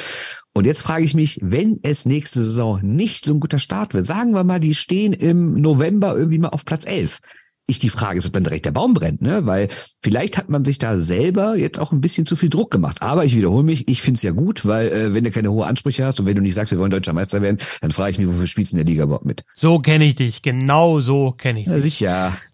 Und 0.54 0.64
jetzt 0.64 0.82
frage 0.82 1.04
ich 1.04 1.14
mich, 1.14 1.40
wenn 1.42 1.80
es 1.82 2.06
nächste 2.06 2.44
Saison 2.44 2.80
nicht 2.82 3.24
so 3.24 3.34
ein 3.34 3.40
guter 3.40 3.58
Start 3.58 3.94
wird, 3.94 4.06
sagen 4.06 4.32
wir 4.32 4.44
mal, 4.44 4.60
die 4.60 4.76
stehen 4.76 5.12
im 5.12 5.60
November 5.60 6.16
irgendwie 6.16 6.38
mal 6.38 6.50
auf 6.50 6.64
Platz 6.64 6.86
11 6.86 7.18
ich 7.66 7.79
die 7.79 7.88
Frage 7.88 8.18
ist, 8.18 8.27
ob 8.27 8.33
dann 8.33 8.44
direkt 8.44 8.66
der 8.66 8.72
Baum 8.72 8.92
brennt, 8.92 9.22
ne? 9.22 9.46
Weil 9.46 9.68
vielleicht 10.03 10.37
hat 10.37 10.50
man 10.50 10.64
sich 10.64 10.79
da 10.79 10.98
selber 10.98 11.57
jetzt 11.57 11.79
auch 11.81 11.92
ein 11.92 12.00
bisschen 12.00 12.27
zu 12.27 12.37
viel 12.37 12.50
Druck 12.50 12.70
gemacht. 12.70 12.98
Aber 13.00 13.24
ich 13.24 13.35
wiederhole 13.35 13.62
mich, 13.62 13.88
ich 13.88 14.03
finde 14.03 14.18
es 14.18 14.22
ja 14.22 14.33
gut, 14.33 14.66
weil 14.66 14.88
äh, 14.88 15.14
wenn 15.14 15.24
du 15.24 15.31
keine 15.31 15.50
hohe 15.50 15.66
Ansprüche 15.66 16.05
hast 16.05 16.20
und 16.20 16.27
wenn 16.27 16.37
du 16.37 16.42
nicht 16.42 16.55
sagst, 16.55 16.72
wir 16.72 16.79
wollen 16.79 16.90
deutscher 16.90 17.14
Meister 17.14 17.40
werden, 17.40 17.59
dann 17.81 17.90
frage 17.90 18.11
ich 18.11 18.18
mich, 18.18 18.29
wofür 18.29 18.46
spielst 18.46 18.72
du 18.72 18.77
in 18.77 18.85
der 18.85 18.92
Liga 18.92 19.05
überhaupt 19.05 19.24
mit? 19.24 19.44
So 19.55 19.79
kenne 19.79 20.05
ich 20.05 20.14
dich, 20.14 20.42
genau 20.42 21.00
so 21.00 21.33
kenne 21.33 21.61
ich 21.61 21.66
dich. 21.66 21.74
Ja, 21.74 21.81
sicher. 21.81 22.37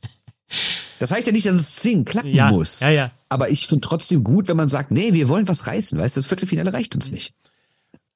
Das 0.98 1.12
heißt 1.12 1.26
ja 1.26 1.32
nicht, 1.32 1.46
dass 1.46 1.54
es 1.54 1.76
zwingend 1.76 2.08
klappen 2.08 2.34
ja, 2.34 2.50
muss. 2.50 2.80
Ja, 2.80 2.90
ja. 2.90 3.10
Aber 3.28 3.50
ich 3.50 3.68
finde 3.68 3.86
trotzdem 3.86 4.22
gut, 4.22 4.48
wenn 4.48 4.56
man 4.56 4.68
sagt, 4.68 4.90
nee, 4.90 5.14
wir 5.14 5.28
wollen 5.28 5.48
was 5.48 5.66
reißen, 5.66 5.96
weißt 5.98 6.16
du, 6.16 6.20
das 6.20 6.26
Viertelfinale 6.26 6.72
reicht 6.72 6.94
uns 6.94 7.10
nicht. 7.10 7.32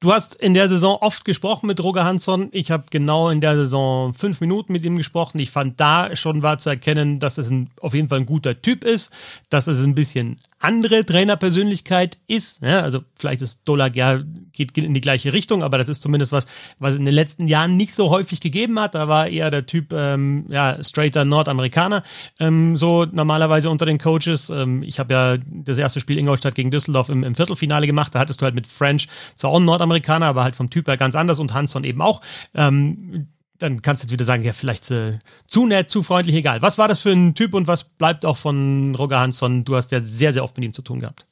Du 0.04 0.12
hast 0.12 0.34
in 0.34 0.52
der 0.52 0.68
Saison 0.68 0.98
oft 1.00 1.24
gesprochen 1.24 1.66
mit 1.66 1.82
Roger 1.82 2.04
Hansson. 2.04 2.50
Ich 2.52 2.70
habe 2.70 2.84
genau 2.90 3.30
in 3.30 3.40
der 3.40 3.56
Saison 3.56 4.12
fünf 4.12 4.42
Minuten 4.42 4.74
mit 4.74 4.84
ihm 4.84 4.98
gesprochen. 4.98 5.38
Ich 5.38 5.50
fand 5.50 5.80
da 5.80 6.14
schon 6.14 6.42
war 6.42 6.58
zu 6.58 6.68
erkennen, 6.68 7.20
dass 7.20 7.38
es 7.38 7.48
ein, 7.48 7.70
auf 7.80 7.94
jeden 7.94 8.10
Fall 8.10 8.18
ein 8.20 8.26
guter 8.26 8.60
Typ 8.60 8.84
ist, 8.84 9.10
dass 9.48 9.66
es 9.66 9.82
ein 9.82 9.94
bisschen 9.94 10.36
andere 10.64 11.04
Trainerpersönlichkeit 11.04 12.18
ist. 12.26 12.62
Ja, 12.62 12.80
also 12.80 13.00
vielleicht 13.16 13.42
ist 13.42 13.68
Dolag 13.68 13.94
ja 13.94 14.18
geht, 14.52 14.76
in 14.78 14.94
die 14.94 15.00
gleiche 15.00 15.32
Richtung, 15.32 15.62
aber 15.62 15.76
das 15.76 15.90
ist 15.90 16.02
zumindest 16.02 16.32
was, 16.32 16.46
was 16.78 16.96
in 16.96 17.04
den 17.04 17.14
letzten 17.14 17.48
Jahren 17.48 17.76
nicht 17.76 17.94
so 17.94 18.10
häufig 18.10 18.40
gegeben 18.40 18.80
hat. 18.80 18.94
Da 18.94 19.06
war 19.06 19.28
eher 19.28 19.50
der 19.50 19.66
Typ 19.66 19.92
ähm, 19.92 20.46
ja 20.48 20.82
straighter 20.82 21.24
Nordamerikaner 21.24 22.02
ähm, 22.40 22.76
so 22.76 23.04
normalerweise 23.04 23.68
unter 23.68 23.84
den 23.84 23.98
Coaches. 23.98 24.48
Ähm, 24.48 24.82
ich 24.82 24.98
habe 24.98 25.12
ja 25.12 25.36
das 25.46 25.76
erste 25.76 26.00
Spiel 26.00 26.18
Ingolstadt 26.18 26.54
gegen 26.54 26.70
Düsseldorf 26.70 27.10
im, 27.10 27.22
im 27.24 27.34
Viertelfinale 27.34 27.86
gemacht. 27.86 28.14
Da 28.14 28.20
hattest 28.20 28.40
du 28.40 28.44
halt 28.44 28.54
mit 28.54 28.66
French 28.66 29.08
zwar 29.36 29.50
auch 29.50 29.56
einen 29.56 29.66
Nordamerikaner, 29.66 30.26
aber 30.26 30.44
halt 30.44 30.56
vom 30.56 30.70
Typ 30.70 30.88
her 30.88 30.96
ganz 30.96 31.14
anders 31.14 31.40
und 31.40 31.52
Hansson 31.52 31.84
eben 31.84 32.00
auch. 32.00 32.22
Ähm, 32.54 33.28
dann 33.58 33.82
kannst 33.82 34.02
du 34.02 34.06
jetzt 34.06 34.12
wieder 34.12 34.24
sagen, 34.24 34.42
ja, 34.42 34.52
vielleicht 34.52 34.90
äh, 34.90 35.18
zu 35.46 35.66
nett, 35.66 35.90
zu 35.90 36.02
freundlich, 36.02 36.34
egal. 36.34 36.62
Was 36.62 36.78
war 36.78 36.88
das 36.88 37.00
für 37.00 37.10
ein 37.10 37.34
Typ 37.34 37.54
und 37.54 37.66
was 37.66 37.84
bleibt 37.84 38.26
auch 38.26 38.36
von 38.36 38.94
Roger 38.94 39.20
Hansson? 39.20 39.64
Du 39.64 39.76
hast 39.76 39.92
ja 39.92 40.00
sehr, 40.00 40.32
sehr 40.32 40.44
oft 40.44 40.56
mit 40.56 40.64
ihm 40.64 40.72
zu 40.72 40.82
tun 40.82 41.00
gehabt. 41.00 41.26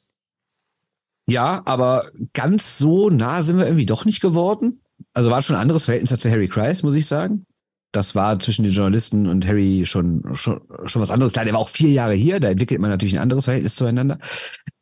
Ja, 1.26 1.62
aber 1.64 2.06
ganz 2.32 2.78
so 2.78 3.10
nah 3.10 3.42
sind 3.42 3.58
wir 3.58 3.66
irgendwie 3.66 3.86
doch 3.86 4.04
nicht 4.04 4.20
geworden. 4.20 4.80
Also 5.14 5.30
war 5.30 5.42
schon 5.42 5.56
ein 5.56 5.62
anderes 5.62 5.84
Verhältnis 5.84 6.12
als 6.12 6.20
zu 6.20 6.30
Harry 6.30 6.48
Kreis, 6.48 6.82
muss 6.82 6.94
ich 6.94 7.06
sagen. 7.06 7.46
Das 7.92 8.14
war 8.14 8.38
zwischen 8.38 8.62
den 8.62 8.72
Journalisten 8.72 9.28
und 9.28 9.46
Harry 9.46 9.82
schon, 9.84 10.22
schon, 10.32 10.62
schon 10.84 11.02
was 11.02 11.10
anderes. 11.10 11.34
Klar, 11.34 11.44
der 11.44 11.54
war 11.54 11.60
auch 11.60 11.68
vier 11.68 11.90
Jahre 11.90 12.14
hier, 12.14 12.40
da 12.40 12.48
entwickelt 12.48 12.80
man 12.80 12.90
natürlich 12.90 13.14
ein 13.14 13.22
anderes 13.22 13.44
Verhältnis 13.44 13.76
zueinander. 13.76 14.18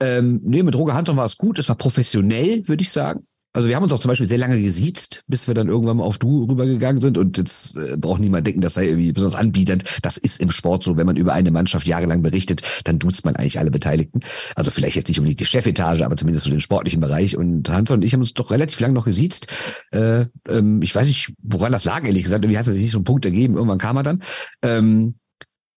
Ähm, 0.00 0.40
nee, 0.44 0.62
mit 0.62 0.76
Roger 0.76 0.94
Hansson 0.94 1.16
war 1.16 1.24
es 1.24 1.37
gut, 1.37 1.59
es 1.59 1.68
war 1.68 1.76
professionell, 1.76 2.66
würde 2.68 2.83
ich 2.83 2.92
sagen. 2.92 3.26
Also 3.53 3.69
wir 3.69 3.75
haben 3.75 3.83
uns 3.83 3.93
auch 3.93 3.99
zum 3.99 4.11
Beispiel 4.11 4.29
sehr 4.29 4.39
lange 4.39 4.61
gesiezt, 4.61 5.25
bis 5.27 5.49
wir 5.49 5.55
dann 5.55 5.69
irgendwann 5.69 5.97
mal 5.97 6.05
auf 6.05 6.19
Du 6.19 6.45
rübergegangen 6.45 7.01
sind. 7.01 7.19
Und 7.19 7.37
jetzt 7.37 7.77
äh, 7.77 7.97
braucht 7.97 8.21
niemand 8.21 8.47
denken, 8.47 8.61
das 8.61 8.75
sei 8.75 8.87
irgendwie 8.87 9.13
besonders 9.13 9.39
anbietend. 9.39 9.85
Das 10.03 10.17
ist 10.17 10.41
im 10.41 10.53
Sport 10.53 10.85
so. 10.85 10.97
Wenn 10.97 11.07
man 11.07 11.17
über 11.17 11.33
eine 11.33 11.51
Mannschaft 11.51 11.87
jahrelang 11.89 12.23
berichtet, 12.23 12.63
dann 12.85 13.01
duzt 13.01 13.25
man 13.25 13.35
eigentlich 13.35 13.59
alle 13.59 13.73
Beteiligten. 13.73 14.21
Also 14.55 14.71
vielleicht 14.71 14.95
jetzt 14.95 15.09
nicht 15.09 15.19
unbedingt 15.19 15.41
die 15.41 15.47
Chefetage, 15.47 16.03
aber 16.03 16.17
zumindest 16.17 16.45
so 16.45 16.51
den 16.51 16.61
sportlichen 16.61 17.01
Bereich. 17.01 17.37
Und 17.37 17.69
Hans 17.71 17.91
und 17.91 18.05
ich 18.05 18.13
haben 18.13 18.21
uns 18.21 18.35
doch 18.35 18.53
relativ 18.53 18.79
lange 18.79 18.95
noch 18.95 19.05
gesiezt. 19.05 19.49
Äh, 19.91 20.27
ähm, 20.49 20.81
ich 20.83 20.95
weiß 20.95 21.09
nicht, 21.09 21.33
woran 21.43 21.73
das 21.73 21.85
lag, 21.85 22.05
ehrlich 22.05 22.23
gesagt. 22.23 22.45
Irgendwie 22.45 22.59
hat 22.59 22.67
es 22.69 22.75
sich 22.75 22.83
nicht 22.83 22.93
so 22.93 22.99
einen 22.99 23.05
Punkt 23.05 23.25
ergeben. 23.25 23.55
Irgendwann 23.55 23.79
kam 23.79 23.97
er 23.97 24.05
dann. 24.05 24.23
Ähm, 24.63 25.15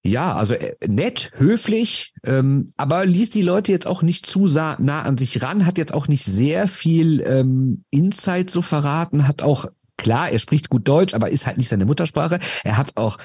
ja, 0.04 0.36
also 0.36 0.54
äh, 0.54 0.76
nett, 0.88 1.32
höflich, 1.36 2.14
ähm, 2.26 2.66
aber 2.76 3.06
ließ 3.06 3.30
die 3.30 3.42
Leute 3.42 3.72
jetzt 3.72 3.88
auch 3.88 4.02
nicht 4.02 4.26
zu 4.26 4.46
nah 4.46 5.02
an 5.02 5.18
sich 5.18 5.42
ran, 5.42 5.66
hat 5.66 5.78
jetzt 5.78 5.94
auch 5.94 6.08
nicht 6.08 6.26
sehr 6.26 6.68
viel 6.68 7.22
ähm, 7.22 7.86
Insight 7.90 8.50
so 8.50 8.62
verraten, 8.62 9.28
hat 9.28 9.42
auch, 9.42 9.68
klar, 9.98 10.30
er 10.30 10.40
spricht 10.40 10.70
gut 10.70 10.88
Deutsch, 10.88 11.14
aber 11.14 11.30
ist 11.30 11.48
halt 11.48 11.58
nicht 11.58 11.70
seine 11.70 11.86
Muttersprache. 11.86 12.40
Er 12.64 12.78
hat 12.78 12.98
auch 12.98 13.18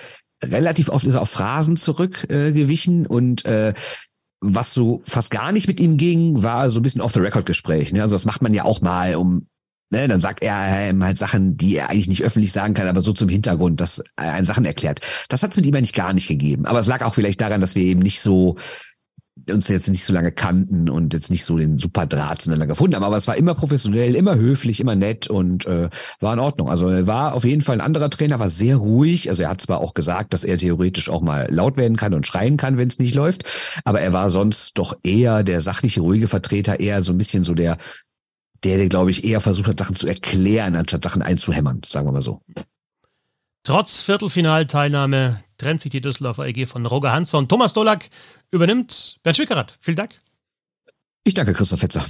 relativ 0.44 0.88
oft 0.88 1.04
ist 1.04 1.16
er 1.16 1.22
auf 1.22 1.30
Phrasen 1.30 1.76
zurückgewichen 1.76 3.04
äh, 3.04 3.08
und 3.08 3.44
äh, 3.44 3.74
was 4.40 4.72
so 4.72 5.02
fast 5.04 5.32
gar 5.32 5.50
nicht 5.50 5.66
mit 5.66 5.80
ihm 5.80 5.96
ging, 5.96 6.44
war 6.44 6.70
so 6.70 6.78
ein 6.78 6.82
bisschen 6.84 7.00
off-the-record-Gespräch. 7.00 7.92
Ne? 7.92 8.02
Also 8.02 8.14
das 8.14 8.24
macht 8.24 8.40
man 8.40 8.54
ja 8.54 8.64
auch 8.64 8.80
mal, 8.80 9.16
um 9.16 9.48
Ne, 9.90 10.06
dann 10.06 10.20
sagt 10.20 10.42
er 10.42 10.90
ihm 10.90 11.02
halt 11.02 11.16
Sachen, 11.16 11.56
die 11.56 11.76
er 11.76 11.88
eigentlich 11.88 12.08
nicht 12.08 12.22
öffentlich 12.22 12.52
sagen 12.52 12.74
kann, 12.74 12.88
aber 12.88 13.00
so 13.00 13.14
zum 13.14 13.30
Hintergrund, 13.30 13.80
dass 13.80 14.02
er 14.16 14.34
einem 14.34 14.44
Sachen 14.44 14.66
erklärt. 14.66 15.00
Das 15.30 15.42
hat 15.42 15.52
es 15.52 15.56
mit 15.56 15.64
ihm 15.64 15.74
eigentlich 15.74 15.94
gar 15.94 16.12
nicht 16.12 16.28
gegeben. 16.28 16.66
Aber 16.66 16.80
es 16.80 16.86
lag 16.86 17.02
auch 17.02 17.14
vielleicht 17.14 17.40
daran, 17.40 17.62
dass 17.62 17.74
wir 17.74 17.84
eben 17.84 18.00
nicht 18.00 18.20
so 18.20 18.56
uns 19.50 19.68
jetzt 19.68 19.88
nicht 19.88 20.04
so 20.04 20.12
lange 20.12 20.32
kannten 20.32 20.88
und 20.88 21.14
jetzt 21.14 21.30
nicht 21.30 21.44
so 21.44 21.56
den 21.56 21.78
super 21.78 22.06
Draht 22.06 22.42
zueinander 22.42 22.66
gefunden 22.66 22.96
haben. 22.96 23.04
Aber 23.04 23.16
es 23.16 23.28
war 23.28 23.36
immer 23.36 23.54
professionell, 23.54 24.14
immer 24.14 24.34
höflich, 24.34 24.80
immer 24.80 24.94
nett 24.94 25.28
und 25.28 25.66
äh, 25.66 25.88
war 26.20 26.34
in 26.34 26.38
Ordnung. 26.38 26.68
Also 26.68 26.88
er 26.88 27.06
war 27.06 27.34
auf 27.34 27.44
jeden 27.44 27.62
Fall 27.62 27.76
ein 27.76 27.80
anderer 27.80 28.10
Trainer, 28.10 28.40
war 28.40 28.50
sehr 28.50 28.76
ruhig. 28.76 29.30
Also 29.30 29.42
er 29.42 29.50
hat 29.50 29.60
zwar 29.60 29.80
auch 29.80 29.94
gesagt, 29.94 30.32
dass 30.32 30.44
er 30.44 30.58
theoretisch 30.58 31.08
auch 31.08 31.22
mal 31.22 31.48
laut 31.50 31.76
werden 31.76 31.96
kann 31.96 32.14
und 32.14 32.26
schreien 32.26 32.56
kann, 32.56 32.76
wenn 32.76 32.88
es 32.88 32.98
nicht 32.98 33.14
läuft, 33.14 33.44
aber 33.84 34.00
er 34.00 34.12
war 34.12 34.30
sonst 34.30 34.76
doch 34.78 34.96
eher 35.02 35.42
der 35.42 35.60
sachliche, 35.60 36.00
ruhige 36.00 36.28
Vertreter, 36.28 36.80
eher 36.80 37.02
so 37.02 37.12
ein 37.12 37.18
bisschen 37.18 37.44
so 37.44 37.54
der, 37.54 37.78
der 38.64 38.88
glaube 38.88 39.10
ich, 39.10 39.24
eher 39.24 39.40
versucht 39.40 39.68
hat, 39.68 39.78
Sachen 39.78 39.96
zu 39.96 40.06
erklären, 40.06 40.76
anstatt 40.76 41.04
Sachen 41.04 41.22
einzuhämmern, 41.22 41.82
sagen 41.86 42.06
wir 42.06 42.12
mal 42.12 42.22
so. 42.22 42.42
Trotz 43.62 44.02
Viertelfinalteilnahme 44.02 45.42
trennt 45.58 45.82
sich 45.82 45.90
die 45.90 46.00
Düsseldorfer 46.00 46.46
EG 46.46 46.66
von 46.66 46.86
Roger 46.86 47.12
Hansson. 47.12 47.48
Thomas 47.48 47.72
Dolak 47.72 48.08
übernimmt 48.50 49.20
Bernd 49.22 49.36
Schwickerath. 49.36 49.78
Vielen 49.80 49.96
Dank. 49.96 50.14
Ich 51.24 51.34
danke 51.34 51.52
Christoph 51.52 51.80
Fetzer. 51.80 52.06